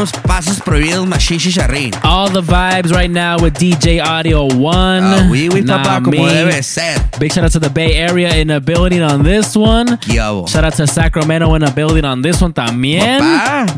Puros 0.00 0.12
pasos 0.22 0.60
prohibidos, 0.62 1.06
charrín. 1.52 1.92
All 2.02 2.30
the 2.32 2.40
vibes 2.40 2.90
right 2.90 3.10
now 3.10 3.36
with 3.36 3.52
DJ 3.58 4.00
Audio 4.02 4.46
One. 4.46 5.02
Ah, 5.04 5.28
oui, 5.30 5.50
oui, 5.52 5.60
Nah, 5.60 5.76
papá, 5.82 6.00
como 6.02 6.22
me. 6.24 6.32
debe 6.32 6.62
ser. 6.62 7.09
Big 7.20 7.32
shout 7.32 7.44
out 7.44 7.52
to 7.52 7.58
the 7.58 7.68
Bay 7.68 7.96
Area 7.96 8.34
in 8.36 8.48
the 8.48 8.62
building 8.62 9.02
on 9.02 9.22
this 9.22 9.54
one. 9.54 9.86
Kiabo. 9.86 10.48
Shout 10.48 10.64
out 10.64 10.72
to 10.72 10.86
Sacramento 10.86 11.52
in 11.52 11.60
the 11.60 11.70
building 11.70 12.06
on 12.06 12.22
this 12.22 12.40
one 12.40 12.54
también. 12.54 13.20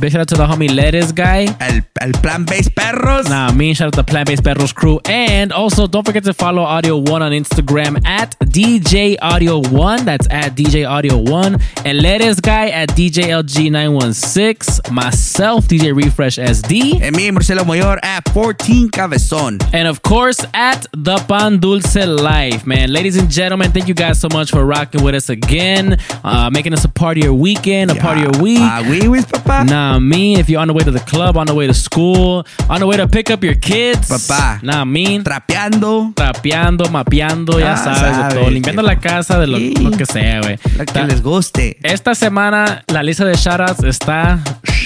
Big 0.00 0.12
shout 0.12 0.20
out 0.20 0.28
to 0.28 0.36
the 0.36 0.46
homie 0.46 0.72
Lettuce 0.72 1.10
guy. 1.10 1.48
El, 1.58 1.80
el 2.00 2.12
plan 2.22 2.44
base 2.44 2.68
perros. 2.68 3.28
Nah, 3.28 3.50
me 3.50 3.74
shout 3.74 3.88
out 3.88 3.94
to 3.94 4.04
Plan 4.04 4.26
Based 4.26 4.44
Perros 4.44 4.72
crew. 4.72 5.00
And 5.06 5.50
also, 5.52 5.88
don't 5.88 6.06
forget 6.06 6.22
to 6.22 6.32
follow 6.32 6.62
Audio 6.62 6.98
One 6.98 7.20
on 7.20 7.32
Instagram 7.32 8.00
at 8.06 8.38
DJ 8.40 9.16
Audio 9.20 9.58
One. 9.58 10.04
That's 10.04 10.28
at 10.30 10.54
DJ 10.54 10.88
Audio 10.88 11.16
One. 11.16 11.58
And 11.84 12.00
Lettuce 12.00 12.38
guy 12.38 12.68
at 12.68 12.90
DJLG916. 12.90 14.92
Myself, 14.92 15.66
DJ 15.66 15.96
Refresh 15.96 16.38
SD. 16.38 17.02
En 17.02 17.12
mi 17.16 17.28
Marcelo 17.32 17.64
Mayor 17.64 17.98
at 18.04 18.28
14 18.28 18.88
Cabezón. 18.90 19.58
And 19.72 19.88
of 19.88 20.00
course, 20.02 20.46
at 20.54 20.86
the 20.92 21.16
Pan 21.26 21.58
Dulce 21.58 22.06
Life, 22.06 22.64
man. 22.66 22.92
Ladies 22.92 23.16
and 23.16 23.31
gentlemen, 23.32 23.72
thank 23.72 23.88
you 23.88 23.94
guys 23.94 24.20
so 24.20 24.28
much 24.32 24.50
for 24.50 24.64
rocking 24.64 25.02
with 25.02 25.14
us 25.14 25.28
again, 25.30 25.96
uh, 26.22 26.50
making 26.52 26.72
us 26.74 26.84
a 26.84 26.88
part 26.88 27.16
of 27.16 27.24
your 27.24 27.32
weekend, 27.34 27.90
a 27.90 27.94
part 27.94 28.18
of 28.18 28.22
your 28.24 28.42
week. 28.42 28.60
Ah, 28.60 28.82
oui, 28.88 29.08
oui, 29.08 29.20
papá. 29.22 29.64
Nah, 29.68 29.98
me, 29.98 30.38
if 30.38 30.48
you're 30.48 30.60
on 30.60 30.68
the 30.68 30.74
way 30.74 30.84
to 30.84 30.90
the 30.90 31.00
club, 31.00 31.36
on 31.36 31.46
the 31.46 31.54
way 31.54 31.66
to 31.66 31.74
school, 31.74 32.46
on 32.68 32.80
the 32.80 32.86
way 32.86 32.96
to 32.96 33.08
pick 33.08 33.30
up 33.30 33.42
your 33.42 33.54
kids. 33.54 34.08
Papá. 34.08 34.62
Nah, 34.62 34.84
me. 34.84 35.18
Trapeando. 35.20 36.12
Trapeando, 36.14 36.84
mapeando, 36.90 37.58
ya 37.58 37.72
Ah, 37.72 37.76
sabes, 37.76 38.16
de 38.16 38.34
todo. 38.40 38.50
Limpiando 38.50 38.82
la 38.82 38.96
casa 39.00 39.38
de 39.38 39.46
lo, 39.46 39.58
Sí. 39.58 39.74
lo 39.80 39.90
que 39.92 40.06
sea, 40.06 40.40
güey. 40.40 40.58
Lo 40.76 40.84
que 40.84 40.92
Ta- 40.92 41.06
les 41.06 41.22
guste. 41.22 41.78
Esta 41.82 42.14
semana, 42.14 42.84
la 42.88 43.02
lista 43.02 43.24
de 43.24 43.34
shoutouts 43.34 43.82
está 43.84 44.38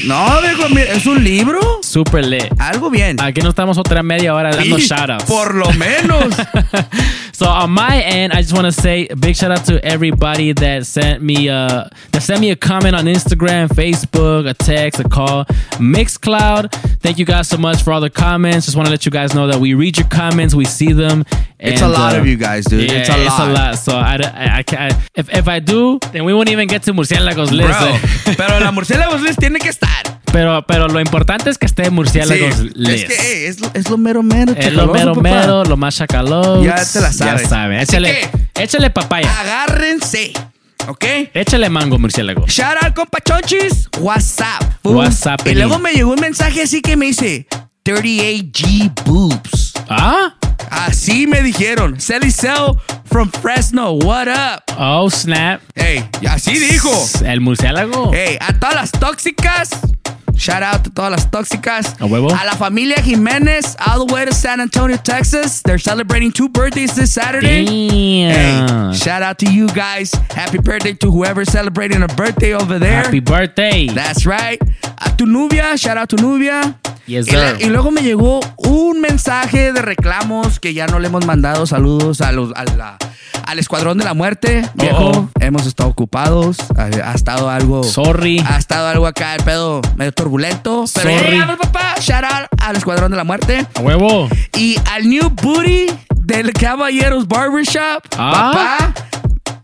No, 0.04 0.40
viejo, 0.42 0.68
mira, 0.70 0.92
es 0.92 1.06
un 1.06 1.22
libro. 1.24 1.58
súper 1.82 2.26
lit. 2.26 2.44
Algo 2.58 2.90
bien. 2.90 3.20
Aquí 3.20 3.40
no 3.40 3.48
estamos 3.48 3.78
otra 3.78 4.02
media 4.02 4.34
hora 4.34 4.50
dando 4.54 4.76
Sí, 4.78 4.86
shoutouts. 4.86 5.24
Por 5.24 5.54
lo 5.54 5.70
menos. 5.72 6.26
So 7.36 7.44
on 7.46 7.70
my 7.70 8.00
end, 8.00 8.32
I 8.32 8.40
just 8.40 8.54
want 8.54 8.64
to 8.64 8.72
say 8.72 9.08
a 9.08 9.14
big 9.14 9.36
shout 9.36 9.50
out 9.50 9.66
to 9.66 9.84
everybody 9.84 10.52
that 10.52 10.86
sent 10.86 11.22
me 11.22 11.50
uh 11.50 11.84
that 12.12 12.22
sent 12.22 12.40
me 12.40 12.50
a 12.50 12.56
comment 12.56 12.96
on 12.96 13.04
Instagram, 13.04 13.68
Facebook, 13.68 14.48
a 14.48 14.54
text, 14.54 15.00
a 15.00 15.06
call, 15.06 15.44
Mixcloud. 15.76 16.72
Thank 17.00 17.18
you 17.18 17.26
guys 17.26 17.46
so 17.46 17.58
much 17.58 17.82
for 17.82 17.92
all 17.92 18.00
the 18.00 18.08
comments. 18.08 18.64
Just 18.64 18.74
want 18.74 18.86
to 18.86 18.90
let 18.90 19.04
you 19.04 19.12
guys 19.12 19.34
know 19.34 19.48
that 19.48 19.60
we 19.60 19.74
read 19.74 19.98
your 19.98 20.08
comments, 20.08 20.54
we 20.54 20.64
see 20.64 20.94
them. 20.94 21.24
It's 21.58 21.82
a 21.82 21.88
lot 21.88 22.16
of 22.16 22.26
you 22.26 22.36
guys, 22.36 22.64
dude. 22.64 22.90
Yeah, 22.90 23.00
It's 23.00 23.10
a 23.10 23.22
It's 23.22 23.38
a 23.38 23.46
lot. 23.46 23.54
lot. 23.54 23.74
So 23.78 23.96
I, 23.96 24.16
I, 24.22 24.58
I 24.58 24.62
can't. 24.62 24.94
If, 25.14 25.28
if 25.32 25.46
I 25.48 25.58
do, 25.58 25.98
then 26.12 26.24
we 26.24 26.32
won't 26.32 26.48
even 26.50 26.68
get 26.68 26.84
to 26.84 26.92
Murciélagos 26.94 27.50
list. 27.50 27.78
Bro, 27.78 28.34
pero 28.36 28.60
la 28.60 28.70
murciélagos 28.72 29.22
list 29.22 29.38
tiene 29.40 29.58
que 29.58 29.68
estar. 29.70 30.15
Pero, 30.32 30.64
pero 30.66 30.88
lo 30.88 31.00
importante 31.00 31.50
es 31.50 31.58
que 31.58 31.66
esté 31.66 31.90
Murciélagos 31.90 32.54
Sí, 32.56 32.70
es 32.86 33.04
que 33.04 33.16
hey, 33.18 33.44
es, 33.46 33.60
lo, 33.60 33.70
es 33.74 33.90
lo 33.90 33.98
mero 33.98 34.22
mero. 34.22 34.52
Es 34.56 34.72
lo 34.72 34.86
mero 34.92 35.14
papá. 35.14 35.22
mero, 35.22 35.64
lo 35.64 35.76
más 35.76 35.96
chacaloso. 35.96 36.62
Ya 36.64 36.74
te 36.84 37.00
la 37.00 37.12
sabes. 37.12 37.42
Ya 37.42 37.48
saben. 37.48 37.78
Así 37.78 37.96
Échale, 37.96 38.30
échale 38.54 38.90
papaya. 38.90 39.40
Agárrense. 39.40 40.32
¿Ok? 40.88 41.04
Échale 41.34 41.68
mango, 41.68 41.98
murciélago. 41.98 42.46
Shout 42.46 42.76
out, 42.82 42.94
compa 42.94 43.18
Chonchis. 43.20 43.88
WhatsApp. 43.98 44.62
WhatsApp, 44.84 45.46
Y 45.46 45.54
luego 45.54 45.78
me 45.78 45.92
llegó 45.92 46.12
un 46.12 46.20
mensaje 46.20 46.62
así 46.62 46.80
que 46.80 46.96
me 46.96 47.06
dice 47.06 47.46
38G 47.84 48.92
boobs. 49.04 49.72
¿Ah? 49.88 50.34
Así 50.70 51.26
me 51.26 51.42
dijeron. 51.42 52.00
Sally 52.00 52.30
Cell 52.30 52.76
from 53.04 53.30
Fresno. 53.30 53.92
What 53.92 54.28
up? 54.28 54.62
Oh, 54.78 55.08
snap. 55.10 55.60
Hey, 55.74 56.04
y 56.20 56.26
así 56.26 56.58
dijo. 56.58 56.90
El 57.24 57.40
murciélago. 57.40 58.10
Hey, 58.12 58.36
a 58.40 58.52
todas 58.58 58.74
las 58.74 58.90
tóxicas. 58.92 59.70
Shout 60.36 60.62
out 60.62 60.86
a 60.86 60.90
todas 60.90 61.10
las 61.10 61.30
tóxicas. 61.30 61.96
A 61.98 62.04
huevo. 62.04 62.30
A 62.32 62.44
la 62.44 62.52
familia 62.56 62.96
Jiménez, 63.02 63.74
all 63.86 64.06
the 64.06 64.12
way 64.12 64.26
to 64.26 64.32
San 64.34 64.60
Antonio, 64.60 64.96
Texas. 64.98 65.62
They're 65.64 65.78
celebrating 65.78 66.30
two 66.32 66.48
birthdays 66.48 66.94
this 66.94 67.12
Saturday. 67.14 67.64
Damn. 67.64 68.92
Hey, 68.92 68.96
shout 68.98 69.22
out 69.22 69.38
to 69.38 69.46
you 69.50 69.66
guys. 69.68 70.12
Happy 70.34 70.58
birthday 70.58 70.94
to 70.94 71.10
whoever's 71.10 71.50
celebrating 71.50 72.02
a 72.02 72.08
birthday 72.08 72.54
over 72.54 72.78
there. 72.78 73.02
Happy 73.04 73.20
birthday. 73.20 73.86
That's 73.88 74.26
right. 74.26 74.60
A 74.98 75.10
tu 75.16 75.26
novia, 75.26 75.76
shout 75.76 75.96
out 75.96 76.08
to 76.10 76.16
Nubia. 76.16 76.76
Yes, 77.06 77.28
Y, 77.28 77.30
sir. 77.30 77.56
y 77.60 77.66
luego 77.68 77.90
me 77.92 78.02
llegó 78.02 78.40
un 78.56 79.00
mensaje 79.00 79.72
de 79.72 79.80
reclamos 79.80 80.58
que 80.58 80.74
ya 80.74 80.86
no 80.86 80.98
le 80.98 81.06
hemos 81.06 81.24
mandado 81.24 81.64
saludos 81.66 82.20
a 82.20 82.32
los, 82.32 82.52
a 82.56 82.64
la- 82.64 82.98
al 83.44 83.60
Escuadrón 83.60 83.96
de 83.96 84.04
la 84.04 84.12
Muerte. 84.12 84.68
Viejo, 84.74 85.12
Oh, 85.14 85.28
hemos 85.38 85.66
estado 85.66 85.88
ocupados. 85.88 86.56
Ha, 86.76 86.86
ha 87.10 87.14
estado 87.14 87.48
algo. 87.48 87.84
Sorry. 87.84 88.42
Ha 88.44 88.58
estado 88.58 88.88
algo 88.88 89.06
acá, 89.06 89.36
el 89.36 89.44
pedo 89.44 89.82
medio 89.96 90.10
turbulento. 90.26 90.84
Pero 90.92 91.10
Sorry. 91.10 91.30
llegamos, 91.30 91.56
papá. 91.56 91.94
Shout 92.00 92.24
out 92.24 92.48
al 92.60 92.76
Escuadrón 92.76 93.12
de 93.12 93.16
la 93.16 93.22
Muerte. 93.22 93.64
A 93.74 93.80
huevo. 93.80 94.28
Y 94.56 94.76
al 94.90 95.08
New 95.08 95.30
Booty 95.30 95.86
del 96.16 96.52
Caballeros 96.52 97.28
Barbershop. 97.28 98.02
Ah. 98.18 98.50
Papá. 98.52 98.94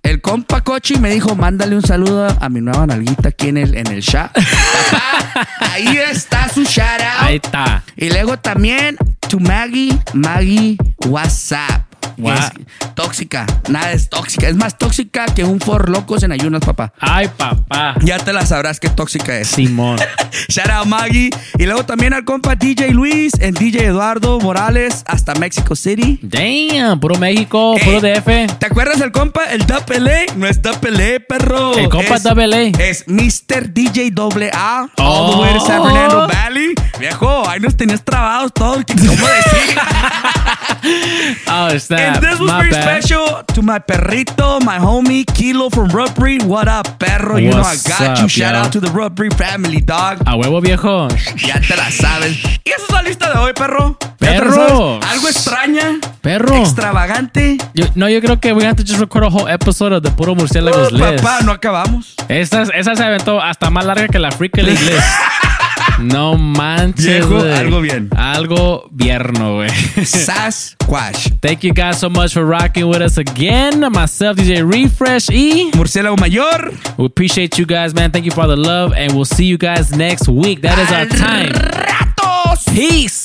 El 0.04 0.20
compa 0.20 0.60
Cochi 0.60 0.98
me 0.98 1.10
dijo, 1.10 1.34
mándale 1.34 1.74
un 1.74 1.82
saludo 1.82 2.28
a 2.40 2.48
mi 2.48 2.60
nueva 2.60 2.86
nalguita 2.86 3.30
aquí 3.30 3.48
en 3.48 3.56
el, 3.56 3.76
en 3.76 3.88
el 3.88 4.00
shop. 4.02 4.30
Papá, 4.90 5.48
ahí 5.72 5.98
está 6.10 6.48
su 6.48 6.62
shout 6.62 7.00
out. 7.00 7.22
Ahí 7.22 7.36
está. 7.42 7.82
Y 7.96 8.10
luego 8.10 8.36
también 8.36 8.96
to 9.28 9.40
Maggie, 9.40 9.98
Maggie 10.12 10.76
WhatsApp. 11.06 11.91
Es 12.22 12.94
tóxica, 12.94 13.46
nada 13.68 13.92
es 13.92 14.08
tóxica. 14.08 14.48
Es 14.48 14.54
más 14.56 14.76
tóxica 14.78 15.26
que 15.26 15.44
un 15.44 15.60
for 15.60 15.88
locos 15.88 16.22
en 16.22 16.32
ayunas, 16.32 16.60
papá. 16.64 16.92
Ay, 17.00 17.28
papá. 17.36 17.94
Ya 18.02 18.18
te 18.18 18.32
la 18.32 18.44
sabrás 18.46 18.78
qué 18.80 18.88
tóxica 18.88 19.36
es. 19.38 19.48
Simón. 19.48 19.98
Shout 20.48 20.68
out 20.70 20.86
Maggie. 20.86 21.30
Y 21.58 21.64
luego 21.64 21.84
también 21.84 22.12
al 22.12 22.24
compa 22.24 22.54
DJ 22.54 22.90
Luis, 22.92 23.32
en 23.40 23.54
DJ 23.54 23.86
Eduardo 23.86 24.38
Morales, 24.40 25.04
hasta 25.06 25.34
Mexico 25.34 25.74
City. 25.74 26.18
Damn. 26.22 27.00
Puro 27.00 27.16
México, 27.18 27.76
Ey. 27.78 27.84
puro 27.84 28.00
DF. 28.00 28.58
¿Te 28.58 28.66
acuerdas 28.66 28.98
del 29.00 29.10
compa? 29.12 29.44
El 29.46 29.66
Double. 29.66 30.26
No 30.36 30.46
es 30.46 30.60
Double 30.62 31.16
A, 31.16 31.20
perro. 31.26 31.76
El 31.76 31.88
compa 31.88 32.16
Es- 32.16 32.22
Double. 32.22 32.72
Es 32.78 33.04
Mr. 33.08 33.72
DJ 33.72 34.10
Double 34.10 34.50
A. 34.52 34.86
All 34.98 35.32
the 35.32 35.36
way 35.40 35.54
to 35.54 35.60
San 35.66 35.80
Oh. 35.80 35.84
Fernando 35.86 36.28
Valley. 36.28 36.74
Viejo, 37.00 37.48
ahí 37.48 37.58
nos 37.58 37.76
tenías 37.76 38.04
trabados 38.04 38.52
todos. 38.54 38.84
¿Cómo 38.86 39.08
decir? 39.10 39.78
Oh, 41.48 41.68
snap. 41.96 42.16
And 42.16 42.24
this 42.24 42.38
was 42.40 42.48
My 42.50 42.58
very 42.60 42.70
bad. 42.70 42.82
special 43.02 43.42
to 43.54 43.62
my 43.62 43.78
perrito, 43.78 44.60
my 44.64 44.78
homie 44.78 45.24
Kilo 45.34 45.70
from 45.70 45.88
Rub 45.88 46.14
Breed. 46.14 46.42
What 46.44 46.68
up, 46.68 46.98
perro? 46.98 47.36
you 47.36 47.50
know 47.50 47.60
I 47.62 47.76
got 47.88 48.18
you. 48.18 48.24
up, 48.24 48.30
Shout 48.30 48.54
yo? 48.54 48.60
out 48.60 48.72
to 48.72 48.80
the 48.80 48.90
Rub 48.90 49.14
Breed 49.14 49.34
family, 49.34 49.80
dog. 49.80 50.22
A 50.26 50.36
huevo, 50.36 50.60
viejo. 50.60 51.08
Ya 51.36 51.60
te 51.60 51.76
la 51.76 51.90
sabes. 51.90 52.38
Y 52.64 52.70
esa 52.70 52.84
es 52.84 52.90
la 52.90 53.02
lista 53.02 53.32
de 53.32 53.38
hoy, 53.38 53.52
perro. 53.52 53.96
Perro. 54.18 55.00
Algo 55.02 55.28
extraña, 55.28 55.98
Perro. 56.20 56.56
extravagante. 56.56 57.58
Yo, 57.74 57.86
no, 57.96 58.08
yo 58.08 58.20
creo 58.20 58.38
que 58.40 58.52
we 58.52 58.64
have 58.64 58.76
to 58.76 58.82
just 58.84 59.00
record 59.00 59.24
a 59.24 59.28
whole 59.28 59.48
episode 59.48 59.92
of 59.92 60.02
the 60.04 60.10
Puro 60.12 60.34
Murciélagos 60.34 60.88
Oh, 60.92 60.96
list. 60.96 61.22
papá, 61.22 61.40
no 61.44 61.50
acabamos. 61.52 62.14
Esa, 62.28 62.62
esa 62.62 62.94
se 62.94 63.02
aventó 63.04 63.40
hasta 63.42 63.68
más 63.70 63.84
larga 63.84 64.06
que 64.08 64.18
la 64.20 64.30
Freak 64.30 64.56
League 64.58 64.70
list. 64.80 65.02
No 66.02 66.36
manches. 66.36 67.04
Viejo, 67.06 67.40
güey. 67.40 67.52
algo 67.52 67.80
bien. 67.80 68.08
Algo 68.16 68.88
vierno, 68.92 69.56
güey. 69.56 69.70
Sasquatch. 70.04 71.38
Thank 71.40 71.62
you 71.64 71.72
guys 71.72 71.98
so 71.98 72.08
much 72.10 72.32
for 72.34 72.44
rocking 72.44 72.88
with 72.88 73.00
us 73.02 73.18
again. 73.18 73.80
Myself, 73.92 74.36
DJ 74.36 74.62
Refresh 74.64 75.30
E. 75.30 75.70
Murciélago 75.74 76.16
Mayor. 76.18 76.72
We 76.98 77.06
appreciate 77.06 77.58
you 77.58 77.66
guys, 77.66 77.94
man. 77.94 78.10
Thank 78.10 78.24
you 78.24 78.32
for 78.32 78.42
all 78.42 78.48
the 78.48 78.56
love, 78.56 78.92
and 78.94 79.12
we'll 79.14 79.24
see 79.24 79.44
you 79.46 79.58
guys 79.58 79.94
next 79.96 80.28
week. 80.28 80.62
That 80.62 80.78
is 80.78 80.90
our 80.90 81.06
time. 81.06 81.52
Ratos. 81.52 82.66
Peace. 82.74 83.21